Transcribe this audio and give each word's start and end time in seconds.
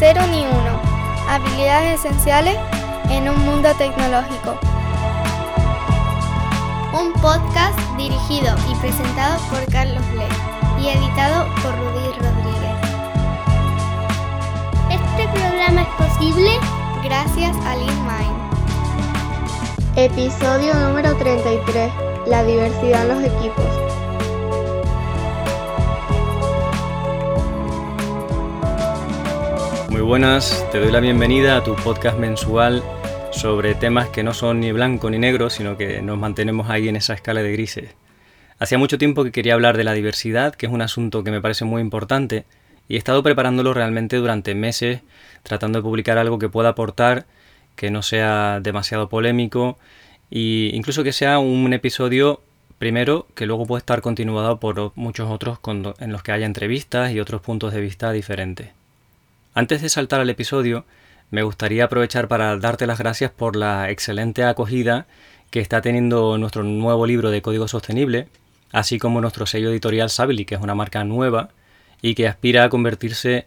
Cero 0.00 0.22
ni 0.30 0.46
uno. 0.46 0.80
Habilidades 1.28 2.00
esenciales 2.00 2.56
en 3.10 3.28
un 3.28 3.38
mundo 3.44 3.68
tecnológico. 3.76 4.58
Un 6.98 7.12
podcast 7.20 7.78
dirigido 7.98 8.56
y 8.70 8.74
presentado 8.76 9.38
por 9.50 9.62
Carlos 9.70 10.02
Le 10.14 10.82
y 10.82 10.88
editado 10.88 11.44
por 11.56 11.76
Rudy 11.76 12.12
Rodríguez. 12.18 12.78
Este 14.88 15.28
programa 15.38 15.82
es 15.82 15.88
posible 16.08 16.50
gracias 17.04 17.54
a 17.66 17.76
LeanMind. 17.76 18.40
Episodio 19.96 20.72
número 20.76 21.14
33. 21.16 21.92
La 22.26 22.42
diversidad 22.42 23.02
en 23.02 23.08
los 23.08 23.22
equipos. 23.22 23.89
Buenas, 30.10 30.66
te 30.72 30.80
doy 30.80 30.90
la 30.90 30.98
bienvenida 30.98 31.56
a 31.56 31.62
tu 31.62 31.76
podcast 31.76 32.18
mensual 32.18 32.82
sobre 33.30 33.76
temas 33.76 34.08
que 34.08 34.24
no 34.24 34.34
son 34.34 34.58
ni 34.58 34.72
blanco 34.72 35.08
ni 35.08 35.20
negro, 35.20 35.50
sino 35.50 35.76
que 35.76 36.02
nos 36.02 36.18
mantenemos 36.18 36.68
ahí 36.68 36.88
en 36.88 36.96
esa 36.96 37.14
escala 37.14 37.44
de 37.44 37.52
grises. 37.52 37.94
Hacía 38.58 38.76
mucho 38.76 38.98
tiempo 38.98 39.22
que 39.22 39.30
quería 39.30 39.54
hablar 39.54 39.76
de 39.76 39.84
la 39.84 39.92
diversidad, 39.92 40.56
que 40.56 40.66
es 40.66 40.72
un 40.72 40.82
asunto 40.82 41.22
que 41.22 41.30
me 41.30 41.40
parece 41.40 41.64
muy 41.64 41.80
importante, 41.80 42.44
y 42.88 42.96
he 42.96 42.98
estado 42.98 43.22
preparándolo 43.22 43.72
realmente 43.72 44.16
durante 44.16 44.52
meses, 44.56 45.02
tratando 45.44 45.78
de 45.78 45.84
publicar 45.84 46.18
algo 46.18 46.40
que 46.40 46.48
pueda 46.48 46.70
aportar, 46.70 47.26
que 47.76 47.92
no 47.92 48.02
sea 48.02 48.58
demasiado 48.60 49.08
polémico, 49.08 49.78
e 50.32 50.72
incluso 50.74 51.04
que 51.04 51.12
sea 51.12 51.38
un 51.38 51.72
episodio 51.72 52.42
primero 52.80 53.28
que 53.36 53.46
luego 53.46 53.64
puede 53.64 53.78
estar 53.78 54.00
continuado 54.00 54.58
por 54.58 54.90
muchos 54.96 55.30
otros 55.30 55.60
en 56.00 56.10
los 56.10 56.24
que 56.24 56.32
haya 56.32 56.46
entrevistas 56.46 57.12
y 57.12 57.20
otros 57.20 57.42
puntos 57.42 57.72
de 57.72 57.80
vista 57.80 58.10
diferentes. 58.10 58.79
Antes 59.60 59.82
de 59.82 59.90
saltar 59.90 60.20
al 60.20 60.30
episodio, 60.30 60.86
me 61.30 61.42
gustaría 61.42 61.84
aprovechar 61.84 62.28
para 62.28 62.56
darte 62.56 62.86
las 62.86 62.98
gracias 62.98 63.30
por 63.30 63.56
la 63.56 63.90
excelente 63.90 64.42
acogida 64.42 65.06
que 65.50 65.60
está 65.60 65.82
teniendo 65.82 66.38
nuestro 66.38 66.62
nuevo 66.62 67.04
libro 67.04 67.30
de 67.30 67.42
código 67.42 67.68
sostenible, 67.68 68.28
así 68.72 68.98
como 68.98 69.20
nuestro 69.20 69.44
sello 69.44 69.68
editorial 69.68 70.08
Sabili, 70.08 70.46
que 70.46 70.54
es 70.54 70.62
una 70.62 70.74
marca 70.74 71.04
nueva 71.04 71.50
y 72.00 72.14
que 72.14 72.26
aspira 72.26 72.64
a 72.64 72.68
convertirse 72.70 73.44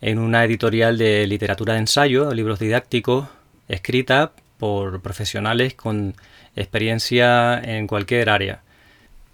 en 0.00 0.20
una 0.20 0.44
editorial 0.44 0.98
de 0.98 1.26
literatura 1.26 1.72
de 1.72 1.80
ensayo, 1.80 2.32
libros 2.32 2.60
didácticos, 2.60 3.26
escrita 3.66 4.30
por 4.58 5.00
profesionales 5.02 5.74
con 5.74 6.14
experiencia 6.54 7.58
en 7.58 7.88
cualquier 7.88 8.30
área. 8.30 8.60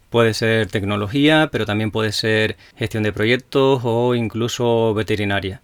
Puede 0.09 0.33
ser 0.33 0.69
tecnología, 0.69 1.51
pero 1.53 1.67
también 1.67 1.91
puede 1.91 2.13
ser 2.13 2.57
gestión 2.79 3.03
de 3.03 3.13
proyectos 3.13 3.83
o 3.85 4.15
incluso 4.15 4.95
veterinaria. 4.95 5.61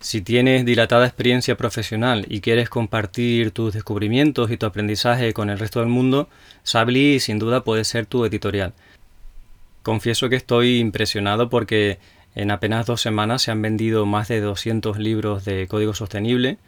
Si 0.00 0.22
tienes 0.22 0.64
dilatada 0.64 1.06
experiencia 1.06 1.56
profesional 1.56 2.24
y 2.28 2.40
quieres 2.40 2.68
compartir 2.68 3.50
tus 3.50 3.74
descubrimientos 3.74 4.50
y 4.52 4.56
tu 4.56 4.66
aprendizaje 4.66 5.32
con 5.32 5.50
el 5.50 5.58
resto 5.58 5.80
del 5.80 5.88
mundo, 5.88 6.28
Sabli 6.62 7.18
sin 7.18 7.40
duda 7.40 7.64
puede 7.64 7.82
ser 7.84 8.06
tu 8.06 8.24
editorial. 8.24 8.74
Confieso 9.82 10.28
que 10.28 10.36
estoy 10.36 10.78
impresionado 10.78 11.48
porque 11.48 11.98
en 12.36 12.52
apenas 12.52 12.86
dos 12.86 13.00
semanas 13.00 13.42
se 13.42 13.50
han 13.50 13.60
vendido 13.60 14.06
más 14.06 14.28
de 14.28 14.40
200 14.40 14.98
libros 14.98 15.44
de 15.44 15.66
código 15.66 15.94
sostenible 15.94 16.58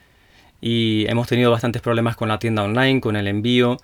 y 0.60 1.06
hemos 1.08 1.28
tenido 1.28 1.52
bastantes 1.52 1.82
problemas 1.82 2.16
con 2.16 2.28
la 2.28 2.40
tienda 2.40 2.64
online, 2.64 3.00
con 3.00 3.14
el 3.14 3.28
envío 3.28 3.76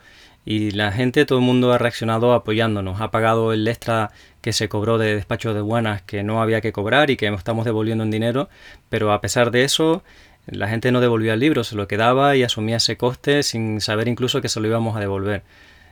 y 0.44 0.70
la 0.72 0.92
gente, 0.92 1.24
todo 1.24 1.38
el 1.38 1.44
mundo 1.44 1.72
ha 1.72 1.78
reaccionado 1.78 2.32
apoyándonos, 2.32 3.00
ha 3.00 3.10
pagado 3.10 3.52
el 3.52 3.66
extra 3.68 4.10
que 4.46 4.52
se 4.52 4.68
cobró 4.68 4.96
de 4.96 5.16
despacho 5.16 5.54
de 5.54 5.60
buenas 5.60 6.02
que 6.02 6.22
no 6.22 6.40
había 6.40 6.60
que 6.60 6.70
cobrar 6.70 7.10
y 7.10 7.16
que 7.16 7.26
estamos 7.26 7.64
devolviendo 7.64 8.04
en 8.04 8.12
dinero, 8.12 8.48
pero 8.88 9.10
a 9.10 9.20
pesar 9.20 9.50
de 9.50 9.64
eso 9.64 10.04
la 10.46 10.68
gente 10.68 10.92
no 10.92 11.00
devolvía 11.00 11.34
el 11.34 11.40
libro, 11.40 11.64
se 11.64 11.74
lo 11.74 11.88
quedaba 11.88 12.36
y 12.36 12.44
asumía 12.44 12.76
ese 12.76 12.96
coste 12.96 13.42
sin 13.42 13.80
saber 13.80 14.06
incluso 14.06 14.40
que 14.40 14.48
se 14.48 14.60
lo 14.60 14.68
íbamos 14.68 14.96
a 14.96 15.00
devolver, 15.00 15.42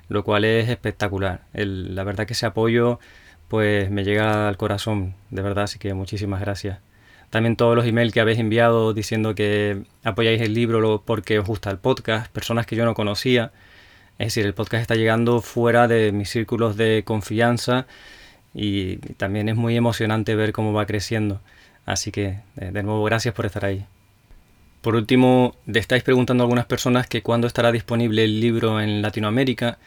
lo 0.08 0.22
cual 0.22 0.44
es 0.44 0.68
espectacular. 0.68 1.40
la 1.52 2.04
verdad 2.04 2.26
que 2.28 2.34
ese 2.34 2.46
apoyo 2.46 3.00
pues 3.48 3.90
me 3.90 4.04
llega 4.04 4.46
al 4.46 4.56
corazón, 4.56 5.16
de 5.30 5.42
verdad, 5.42 5.64
así 5.64 5.80
que 5.80 5.92
muchísimas 5.92 6.40
gracias. 6.40 6.78
También 7.30 7.56
todos 7.56 7.74
los 7.74 7.84
emails 7.86 8.12
que 8.12 8.20
habéis 8.20 8.38
enviado 8.38 8.94
diciendo 8.94 9.34
que 9.34 9.82
apoyáis 10.04 10.40
el 10.40 10.54
libro 10.54 11.02
porque 11.04 11.40
os 11.40 11.46
gusta 11.48 11.72
el 11.72 11.78
podcast, 11.78 12.30
personas 12.30 12.66
que 12.66 12.76
yo 12.76 12.84
no 12.84 12.94
conocía, 12.94 13.50
es 14.18 14.28
decir, 14.28 14.46
el 14.46 14.54
podcast 14.54 14.82
está 14.82 14.94
llegando 14.94 15.40
fuera 15.40 15.88
de 15.88 16.12
mis 16.12 16.30
círculos 16.30 16.76
de 16.76 17.02
confianza 17.04 17.88
y 18.54 18.96
también 19.16 19.48
es 19.48 19.56
muy 19.56 19.76
emocionante 19.76 20.34
ver 20.36 20.52
cómo 20.52 20.72
va 20.72 20.86
creciendo. 20.86 21.40
Así 21.86 22.12
que, 22.12 22.40
eh, 22.56 22.70
de 22.72 22.82
nuevo, 22.82 23.04
gracias 23.04 23.34
por 23.34 23.46
estar 23.46 23.64
ahí. 23.64 23.84
Por 24.80 24.94
último, 24.94 25.54
le 25.66 25.80
estáis 25.80 26.02
preguntando 26.02 26.42
a 26.42 26.44
algunas 26.44 26.66
personas 26.66 27.06
que 27.06 27.22
cuándo 27.22 27.46
estará 27.46 27.72
disponible 27.72 28.24
el 28.24 28.40
libro 28.40 28.80
en 28.80 29.02
Latinoamérica 29.02 29.78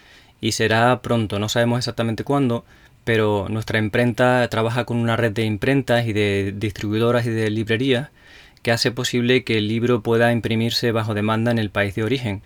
y 0.42 0.52
será 0.54 1.02
pronto, 1.02 1.40
no 1.40 1.50
sabemos 1.50 1.80
exactamente 1.80 2.24
cuándo, 2.24 2.66
pero 3.04 3.48
nuestra 3.50 3.80
imprenta 3.80 4.48
trabaja 4.50 4.86
con 4.86 4.98
una 4.98 5.16
red 5.16 5.32
de 5.32 5.46
imprentas 5.46 6.08
y 6.08 6.14
de 6.14 6.54
distribuidoras 6.56 7.26
y 7.26 7.30
de 7.30 7.50
librerías 7.50 8.10
que 8.64 8.72
hace 8.72 8.92
posible 8.92 9.44
que 9.44 9.60
el 9.60 9.68
libro 9.68 10.02
pueda 10.02 10.32
imprimirse 10.32 10.92
bajo 10.92 11.14
demanda 11.14 11.52
en 11.52 11.60
el 11.60 11.70
país 11.70 11.96
de 11.96 12.04
origen 12.04 12.42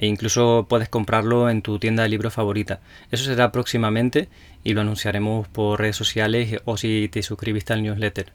e 0.00 0.06
incluso 0.06 0.64
puedes 0.66 0.88
comprarlo 0.88 1.50
en 1.50 1.60
tu 1.60 1.78
tienda 1.78 2.02
de 2.02 2.08
libros 2.08 2.32
favorita. 2.32 2.80
Eso 3.10 3.24
será 3.24 3.52
próximamente 3.52 4.28
y 4.64 4.72
lo 4.72 4.80
anunciaremos 4.80 5.46
por 5.46 5.78
redes 5.78 5.94
sociales 5.94 6.58
o 6.64 6.78
si 6.78 7.10
te 7.12 7.22
suscribiste 7.22 7.74
al 7.74 7.82
newsletter. 7.82 8.32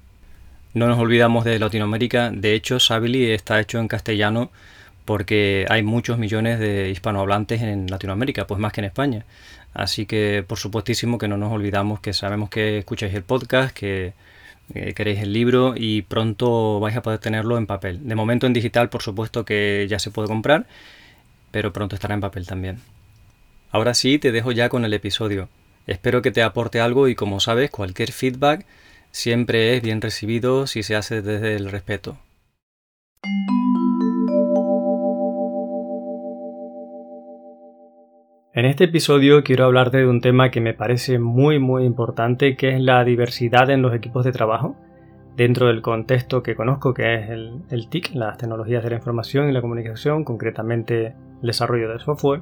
No 0.76 0.88
nos 0.88 1.00
olvidamos 1.00 1.44
de 1.44 1.58
Latinoamérica, 1.58 2.30
de 2.30 2.54
hecho 2.54 2.80
Sabili 2.80 3.32
está 3.32 3.60
hecho 3.60 3.80
en 3.80 3.88
castellano 3.88 4.52
porque 5.06 5.66
hay 5.68 5.82
muchos 5.82 6.20
millones 6.20 6.60
de 6.60 6.92
hispanohablantes 6.92 7.64
en 7.64 7.88
Latinoamérica, 7.88 8.46
pues 8.46 8.60
más 8.60 8.72
que 8.72 8.82
en 8.82 8.86
España. 8.86 9.26
Así 9.74 10.06
que 10.06 10.46
por 10.48 10.60
supuestísimo 10.60 11.18
que 11.18 11.28
no 11.28 11.36
nos 11.36 11.52
olvidamos 11.52 12.00
que 12.00 12.14
sabemos 12.14 12.52
que 12.52 12.78
escucháis 12.78 13.16
el 13.16 13.24
podcast, 13.24 13.76
que 13.76 14.14
queréis 14.96 15.20
el 15.20 15.34
libro 15.34 15.74
y 15.76 16.04
pronto 16.04 16.80
vais 16.80 16.96
a 16.96 17.02
poder 17.02 17.18
tenerlo 17.18 17.58
en 17.58 17.66
papel. 17.66 18.08
De 18.08 18.14
momento 18.14 18.46
en 18.46 18.54
digital 18.54 18.90
por 18.90 19.02
supuesto 19.02 19.46
que 19.46 19.88
ya 19.90 19.98
se 19.98 20.12
puede 20.12 20.28
comprar 20.28 20.68
pero 21.56 21.72
pronto 21.72 21.96
estará 21.96 22.14
en 22.14 22.20
papel 22.20 22.46
también. 22.46 22.80
Ahora 23.72 23.94
sí, 23.94 24.20
te 24.20 24.34
dejo 24.34 24.52
ya 24.52 24.68
con 24.68 24.84
el 24.84 24.94
episodio. 24.94 25.48
Espero 25.88 26.22
que 26.22 26.32
te 26.32 26.44
aporte 26.44 26.82
algo 26.82 27.08
y 27.08 27.16
como 27.16 27.40
sabes, 27.40 27.72
cualquier 27.72 28.12
feedback 28.12 28.66
siempre 29.12 29.74
es 29.74 29.82
bien 29.82 30.02
recibido 30.02 30.68
si 30.68 30.84
se 30.84 30.98
hace 30.98 31.22
desde 31.22 31.56
el 31.56 31.72
respeto. 31.72 32.18
En 38.54 38.66
este 38.66 38.84
episodio 38.84 39.42
quiero 39.42 39.64
hablarte 39.64 40.00
de 40.00 40.08
un 40.08 40.20
tema 40.20 40.52
que 40.52 40.60
me 40.60 40.74
parece 40.74 41.20
muy 41.20 41.58
muy 41.58 41.86
importante, 41.86 42.58
que 42.58 42.76
es 42.76 42.82
la 42.82 43.02
diversidad 43.06 43.70
en 43.70 43.82
los 43.82 43.96
equipos 43.96 44.26
de 44.26 44.34
trabajo, 44.34 44.76
dentro 45.38 45.68
del 45.68 45.82
contexto 45.82 46.44
que 46.44 46.54
conozco, 46.54 46.94
que 46.94 47.16
es 47.16 47.30
el, 47.30 47.62
el 47.70 47.88
TIC, 47.88 48.14
las 48.14 48.38
tecnologías 48.38 48.84
de 48.84 48.90
la 48.90 48.98
información 48.98 49.50
y 49.50 49.54
la 49.54 49.62
comunicación, 49.62 50.26
concretamente 50.26 51.16
desarrollo 51.42 51.90
de 51.90 52.00
software, 52.00 52.42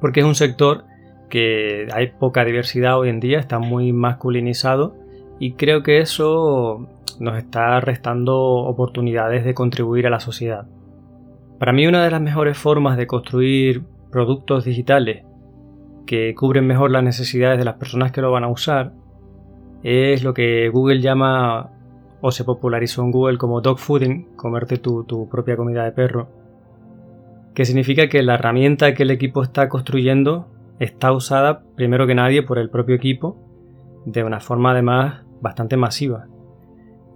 porque 0.00 0.20
es 0.20 0.26
un 0.26 0.34
sector 0.34 0.84
que 1.28 1.88
hay 1.92 2.08
poca 2.08 2.44
diversidad 2.44 2.98
hoy 2.98 3.08
en 3.08 3.20
día, 3.20 3.38
está 3.38 3.58
muy 3.58 3.92
masculinizado 3.92 4.94
y 5.38 5.52
creo 5.52 5.82
que 5.82 5.98
eso 5.98 6.86
nos 7.18 7.38
está 7.38 7.80
restando 7.80 8.36
oportunidades 8.36 9.44
de 9.44 9.54
contribuir 9.54 10.06
a 10.06 10.10
la 10.10 10.20
sociedad. 10.20 10.66
Para 11.58 11.72
mí 11.72 11.86
una 11.86 12.04
de 12.04 12.10
las 12.10 12.20
mejores 12.20 12.58
formas 12.58 12.96
de 12.96 13.06
construir 13.06 13.82
productos 14.10 14.64
digitales 14.64 15.24
que 16.06 16.34
cubren 16.34 16.66
mejor 16.66 16.90
las 16.90 17.02
necesidades 17.02 17.58
de 17.58 17.64
las 17.64 17.76
personas 17.76 18.12
que 18.12 18.20
lo 18.20 18.30
van 18.30 18.44
a 18.44 18.48
usar 18.48 18.92
es 19.82 20.22
lo 20.22 20.34
que 20.34 20.68
Google 20.68 21.00
llama 21.00 21.70
o 22.20 22.30
se 22.30 22.44
popularizó 22.44 23.02
en 23.02 23.10
Google 23.10 23.38
como 23.38 23.60
dog 23.60 23.78
fooding, 23.78 24.36
comerte 24.36 24.78
tu, 24.78 25.04
tu 25.04 25.28
propia 25.28 25.56
comida 25.56 25.84
de 25.84 25.92
perro 25.92 26.28
que 27.56 27.64
significa 27.64 28.08
que 28.08 28.22
la 28.22 28.34
herramienta 28.34 28.92
que 28.92 29.04
el 29.04 29.10
equipo 29.10 29.42
está 29.42 29.70
construyendo 29.70 30.46
está 30.78 31.10
usada 31.10 31.62
primero 31.74 32.06
que 32.06 32.14
nadie 32.14 32.42
por 32.42 32.58
el 32.58 32.68
propio 32.68 32.94
equipo 32.94 33.38
de 34.04 34.22
una 34.24 34.40
forma 34.40 34.72
además 34.72 35.24
bastante 35.40 35.78
masiva. 35.78 36.26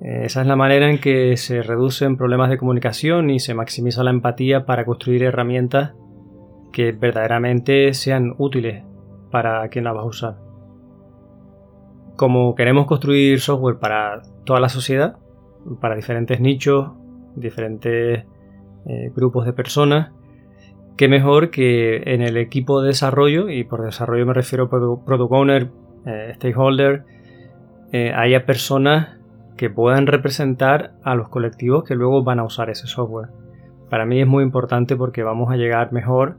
Eh, 0.01 0.23
esa 0.25 0.41
es 0.41 0.47
la 0.47 0.57
manera 0.57 0.89
en 0.89 0.99
que 0.99 1.37
se 1.37 1.63
reducen 1.63 2.17
problemas 2.17 2.49
de 2.49 2.57
comunicación 2.57 3.29
y 3.29 3.39
se 3.39 3.53
maximiza 3.53 4.03
la 4.03 4.13
empatía 4.13 4.65
para 4.65 4.87
construir 4.87 5.25
herramientas 5.25 5.93
que 6.73 6.93
verdaderamente 6.93 7.93
sean 7.93 8.35
útiles 8.39 8.83
para 9.31 9.69
quien 9.69 9.85
las 9.85 9.95
va 9.95 10.01
a 10.01 10.07
usar. 10.07 10.39
Como 12.17 12.55
queremos 12.55 12.87
construir 12.87 13.41
software 13.41 13.79
para 13.79 14.23
toda 14.45 14.59
la 14.59 14.71
sociedad, 14.71 15.19
para 15.83 15.97
diferentes 15.97 16.41
nichos, 16.41 16.93
diferentes 17.37 18.25
eh, 18.87 19.13
grupos 19.15 19.45
de 19.45 19.53
personas, 19.53 20.13
qué 21.01 21.09
mejor 21.09 21.49
que 21.49 22.03
en 22.13 22.21
el 22.21 22.37
equipo 22.37 22.83
de 22.83 22.89
desarrollo, 22.89 23.49
y 23.49 23.65
por 23.65 23.83
desarrollo 23.83 24.27
me 24.27 24.35
refiero 24.35 24.65
a 24.65 24.69
product 24.69 25.33
owner, 25.33 25.71
eh, 26.05 26.33
stakeholder, 26.35 27.07
eh, 27.91 28.13
haya 28.15 28.45
personas 28.45 29.17
que 29.57 29.71
puedan 29.71 30.07
representar 30.07 30.93
a 31.03 31.15
los 31.15 31.31
colectivos 31.31 31.85
que 31.85 31.95
luego 31.95 32.23
van 32.23 32.39
a 32.39 32.45
usar 32.45 32.69
ese 32.69 32.87
software. 32.87 33.31
Para 33.89 34.05
mí 34.05 34.21
es 34.21 34.27
muy 34.27 34.45
importante 34.45 34.95
porque 34.95 35.23
vamos 35.23 35.51
a 35.51 35.57
llegar 35.57 35.91
mejor, 35.91 36.37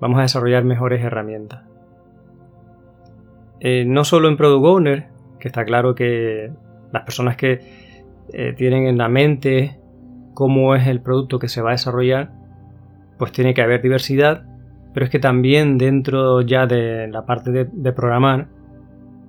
vamos 0.00 0.18
a 0.18 0.22
desarrollar 0.22 0.64
mejores 0.64 1.00
herramientas. 1.04 1.62
Eh, 3.60 3.84
no 3.86 4.02
solo 4.02 4.26
en 4.26 4.36
Product 4.36 4.66
Owner, 4.66 5.06
que 5.38 5.46
está 5.46 5.64
claro 5.64 5.94
que 5.94 6.50
las 6.90 7.04
personas 7.04 7.36
que 7.36 7.60
tienen 8.56 8.88
en 8.88 8.98
la 8.98 9.08
mente 9.08 9.78
cómo 10.34 10.74
es 10.74 10.88
el 10.88 11.02
producto 11.02 11.38
que 11.38 11.46
se 11.46 11.62
va 11.62 11.70
a 11.70 11.72
desarrollar, 11.72 12.41
pues 13.22 13.30
tiene 13.30 13.54
que 13.54 13.62
haber 13.62 13.80
diversidad, 13.80 14.42
pero 14.92 15.04
es 15.06 15.10
que 15.12 15.20
también 15.20 15.78
dentro 15.78 16.40
ya 16.40 16.66
de 16.66 17.06
la 17.06 17.24
parte 17.24 17.52
de 17.72 17.92
programar, 17.92 18.48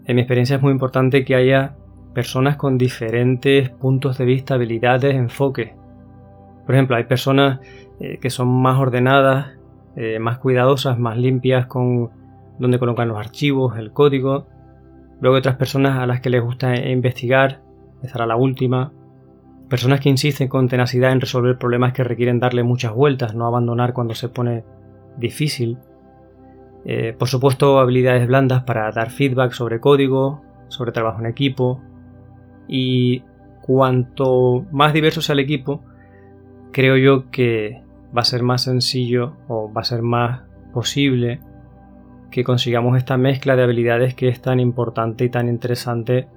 en 0.07 0.15
mi 0.15 0.23
experiencia 0.23 0.55
es 0.55 0.63
muy 0.63 0.71
importante 0.71 1.23
que 1.23 1.35
haya 1.35 1.75
personas 2.15 2.57
con 2.57 2.79
diferentes 2.79 3.69
puntos 3.69 4.17
de 4.17 4.25
vista, 4.25 4.55
habilidades, 4.55 5.13
enfoques. 5.13 5.73
Por 6.65 6.73
ejemplo, 6.73 6.95
hay 6.95 7.03
personas 7.03 7.59
eh, 7.99 8.17
que 8.19 8.31
son 8.31 8.47
más 8.47 8.79
ordenadas, 8.79 9.59
eh, 9.95 10.17
más 10.17 10.39
cuidadosas, 10.39 10.97
más 10.97 11.15
limpias 11.15 11.67
con 11.67 12.09
donde 12.57 12.79
colocan 12.79 13.09
los 13.09 13.19
archivos, 13.19 13.77
el 13.77 13.91
código. 13.91 14.47
Luego 15.21 15.35
hay 15.35 15.39
otras 15.41 15.57
personas 15.57 15.99
a 15.99 16.07
las 16.07 16.19
que 16.19 16.31
les 16.31 16.41
gusta 16.41 16.75
investigar, 16.89 17.61
estar 18.01 18.23
a 18.23 18.25
la 18.25 18.37
última. 18.37 18.91
Personas 19.69 19.99
que 19.99 20.09
insisten 20.09 20.47
con 20.47 20.67
tenacidad 20.67 21.11
en 21.11 21.21
resolver 21.21 21.57
problemas 21.57 21.93
que 21.93 22.03
requieren 22.03 22.39
darle 22.39 22.63
muchas 22.63 22.93
vueltas, 22.93 23.33
no 23.33 23.47
abandonar 23.47 23.93
cuando 23.93 24.13
se 24.13 24.29
pone 24.29 24.63
difícil. 25.17 25.77
Eh, 26.85 27.15
por 27.17 27.27
supuesto, 27.27 27.79
habilidades 27.79 28.27
blandas 28.27 28.63
para 28.63 28.91
dar 28.91 29.09
feedback 29.09 29.53
sobre 29.53 29.79
código, 29.79 30.41
sobre 30.67 30.91
trabajo 30.91 31.19
en 31.19 31.27
equipo. 31.27 31.81
Y 32.67 33.23
cuanto 33.61 34.65
más 34.71 34.93
diverso 34.93 35.21
sea 35.21 35.33
el 35.33 35.39
equipo, 35.39 35.81
creo 36.71 36.97
yo 36.97 37.31
que 37.31 37.81
va 38.15 38.21
a 38.21 38.25
ser 38.25 38.43
más 38.43 38.63
sencillo 38.63 39.37
o 39.47 39.71
va 39.71 39.81
a 39.81 39.85
ser 39.85 40.01
más 40.01 40.41
posible 40.73 41.39
que 42.29 42.43
consigamos 42.43 42.97
esta 42.97 43.15
mezcla 43.17 43.55
de 43.55 43.63
habilidades 43.63 44.15
que 44.15 44.27
es 44.27 44.41
tan 44.41 44.59
importante 44.59 45.23
y 45.23 45.29
tan 45.29 45.47
interesante 45.47 46.27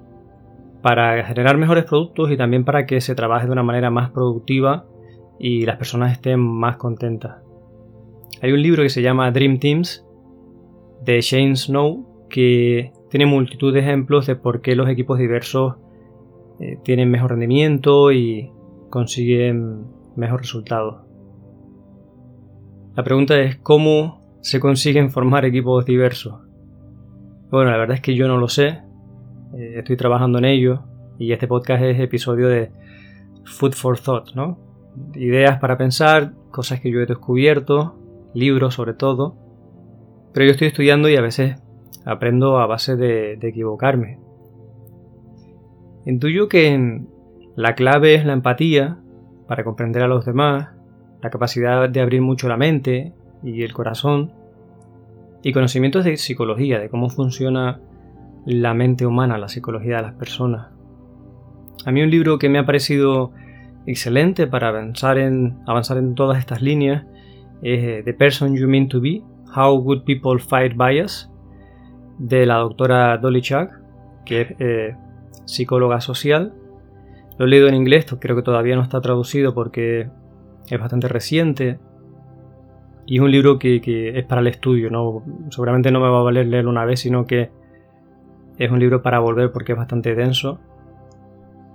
para 0.86 1.24
generar 1.24 1.56
mejores 1.56 1.82
productos 1.82 2.30
y 2.30 2.36
también 2.36 2.64
para 2.64 2.86
que 2.86 3.00
se 3.00 3.16
trabaje 3.16 3.46
de 3.46 3.52
una 3.52 3.64
manera 3.64 3.90
más 3.90 4.12
productiva 4.12 4.86
y 5.36 5.66
las 5.66 5.78
personas 5.78 6.12
estén 6.12 6.38
más 6.38 6.76
contentas. 6.76 7.42
Hay 8.40 8.52
un 8.52 8.62
libro 8.62 8.84
que 8.84 8.88
se 8.88 9.02
llama 9.02 9.32
Dream 9.32 9.58
Teams 9.58 10.06
de 11.02 11.20
Shane 11.20 11.56
Snow 11.56 12.28
que 12.30 12.92
tiene 13.10 13.26
multitud 13.26 13.74
de 13.74 13.80
ejemplos 13.80 14.28
de 14.28 14.36
por 14.36 14.60
qué 14.60 14.76
los 14.76 14.88
equipos 14.88 15.18
diversos 15.18 15.74
eh, 16.60 16.78
tienen 16.84 17.10
mejor 17.10 17.32
rendimiento 17.32 18.12
y 18.12 18.52
consiguen 18.88 19.86
mejor 20.14 20.42
resultado. 20.42 21.04
La 22.94 23.02
pregunta 23.02 23.40
es 23.40 23.56
cómo 23.56 24.38
se 24.40 24.60
consiguen 24.60 25.10
formar 25.10 25.46
equipos 25.46 25.84
diversos. 25.84 26.42
Bueno, 27.50 27.72
la 27.72 27.76
verdad 27.76 27.96
es 27.96 28.02
que 28.02 28.14
yo 28.14 28.28
no 28.28 28.36
lo 28.36 28.48
sé, 28.48 28.85
eh, 29.56 29.78
estoy 29.78 29.96
trabajando 29.96 30.38
en 30.38 30.44
ello 30.44 30.82
y 31.18 31.32
este 31.32 31.48
podcast 31.48 31.82
es 31.82 31.98
episodio 31.98 32.48
de 32.48 32.70
Food 33.44 33.72
for 33.72 33.98
Thought, 33.98 34.34
¿no? 34.34 34.58
Ideas 35.14 35.58
para 35.58 35.78
pensar, 35.78 36.32
cosas 36.50 36.80
que 36.80 36.90
yo 36.90 37.00
he 37.00 37.06
descubierto, 37.06 37.98
libros 38.34 38.74
sobre 38.74 38.92
todo, 38.94 39.36
pero 40.34 40.44
yo 40.44 40.52
estoy 40.52 40.68
estudiando 40.68 41.08
y 41.08 41.16
a 41.16 41.22
veces 41.22 41.56
aprendo 42.04 42.58
a 42.58 42.66
base 42.66 42.96
de, 42.96 43.36
de 43.36 43.48
equivocarme. 43.48 44.20
Intuyo 46.04 46.48
que 46.48 47.02
la 47.56 47.74
clave 47.74 48.14
es 48.14 48.26
la 48.26 48.34
empatía 48.34 48.98
para 49.48 49.64
comprender 49.64 50.02
a 50.02 50.08
los 50.08 50.26
demás, 50.26 50.68
la 51.22 51.30
capacidad 51.30 51.88
de 51.88 52.00
abrir 52.00 52.20
mucho 52.20 52.48
la 52.48 52.58
mente 52.58 53.14
y 53.42 53.62
el 53.62 53.72
corazón, 53.72 54.32
y 55.42 55.52
conocimientos 55.52 56.04
de 56.04 56.16
psicología, 56.16 56.78
de 56.78 56.90
cómo 56.90 57.08
funciona 57.08 57.80
la 58.46 58.74
mente 58.74 59.04
humana, 59.04 59.38
la 59.38 59.48
psicología 59.48 59.96
de 59.96 60.02
las 60.02 60.14
personas. 60.14 60.68
A 61.84 61.92
mí 61.92 62.02
un 62.02 62.10
libro 62.10 62.38
que 62.38 62.48
me 62.48 62.58
ha 62.58 62.66
parecido 62.66 63.32
excelente 63.86 64.46
para 64.46 64.68
avanzar 64.68 65.18
en, 65.18 65.58
avanzar 65.66 65.98
en 65.98 66.14
todas 66.14 66.38
estas 66.38 66.62
líneas 66.62 67.04
es 67.62 67.82
eh, 67.82 68.02
The 68.04 68.14
Person 68.14 68.56
You 68.56 68.68
Mean 68.68 68.88
to 68.88 69.00
Be, 69.00 69.22
How 69.54 69.78
Good 69.80 70.04
People 70.04 70.38
Fight 70.38 70.74
Bias, 70.76 71.30
de 72.18 72.46
la 72.46 72.56
doctora 72.56 73.18
Dolly 73.18 73.42
que 74.24 74.40
es 74.40 74.54
eh, 74.58 74.96
psicóloga 75.44 76.00
social 76.00 76.54
lo 77.38 77.44
he 77.44 77.48
leído 77.48 77.68
en 77.68 77.74
inglés, 77.74 78.06
creo 78.18 78.34
que 78.34 78.42
todavía 78.42 78.76
no 78.76 78.82
está 78.82 79.00
traducido 79.00 79.52
porque 79.54 80.08
es 80.68 80.80
bastante 80.80 81.08
reciente. 81.08 81.78
Y 83.04 83.16
es 83.16 83.22
un 83.22 83.30
libro 83.30 83.58
que, 83.58 83.80
es 84.18 84.24
para 84.24 84.40
el 84.40 84.46
estudio, 84.48 84.90
¿no? 84.90 85.22
Seguramente 85.50 85.90
no 85.90 86.00
me 86.00 86.08
va 86.08 86.18
a 86.18 86.22
valer 86.22 86.46
leerlo 86.46 86.70
una 86.70 86.84
vez, 86.84 87.00
sino 87.00 87.26
que 87.26 87.50
es 88.58 88.70
un 88.70 88.78
libro 88.78 89.02
para 89.02 89.18
volver 89.18 89.52
porque 89.52 89.72
es 89.72 89.78
bastante 89.78 90.14
denso. 90.14 90.58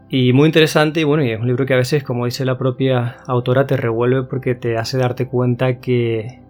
Y 0.10 0.34
muy 0.34 0.48
interesante, 0.48 1.00
y 1.00 1.04
bueno, 1.04 1.24
y 1.24 1.32
es 1.32 1.40
un 1.40 1.48
libro 1.48 1.66
que 1.66 1.74
a 1.74 1.78
veces, 1.78 2.04
como 2.04 2.26
dice 2.26 2.44
la 2.44 2.58
propia 2.58 3.18
autora, 3.28 3.66
te 3.66 3.78
revuelve 3.78 4.24
porque 4.24 4.56
te 4.56 4.78
hace 4.78 4.98
darte 4.98 5.28
cuenta 5.28 5.80
que, 5.80 6.42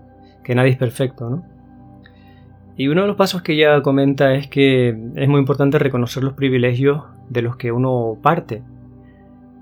que 0.44 0.56
nadie 0.56 0.72
es 0.72 0.78
perfecto, 0.78 1.30
¿no? 1.30 1.44
Y 2.76 2.88
uno 2.88 3.02
de 3.02 3.08
los 3.08 3.18
pasos 3.18 3.44
que 3.44 3.54
ella 3.54 3.82
comenta 3.84 4.34
es 4.34 4.48
que 4.48 4.90
es 4.90 5.30
muy 5.30 5.40
importante 5.40 5.78
reconocer 5.78 6.24
los 6.24 6.34
privilegios 6.34 7.04
de 7.30 7.44
los 7.44 7.56
que 7.56 7.72
uno 7.72 8.18
parte 8.24 8.64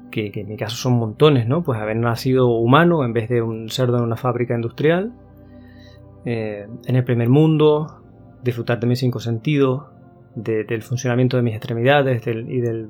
que, 0.09 0.31
en 0.33 0.47
mi 0.47 0.57
caso 0.57 0.75
son 0.75 0.93
montones, 0.93 1.47
¿no? 1.47 1.63
Pues 1.63 1.79
haber 1.79 1.97
nacido 1.97 2.47
humano 2.47 3.03
en 3.03 3.13
vez 3.13 3.29
de 3.29 3.41
un 3.41 3.69
cerdo 3.69 3.97
en 3.97 4.03
una 4.03 4.15
fábrica 4.15 4.55
industrial, 4.55 5.13
eh, 6.25 6.67
en 6.85 6.95
el 6.95 7.03
primer 7.03 7.29
mundo, 7.29 8.01
disfrutar 8.43 8.79
de 8.79 8.87
mis 8.87 8.99
cinco 8.99 9.19
sentidos, 9.19 9.83
del 10.35 10.81
funcionamiento 10.81 11.37
de 11.37 11.43
mis 11.43 11.55
extremidades 11.55 12.25
y 12.25 12.61
del 12.61 12.89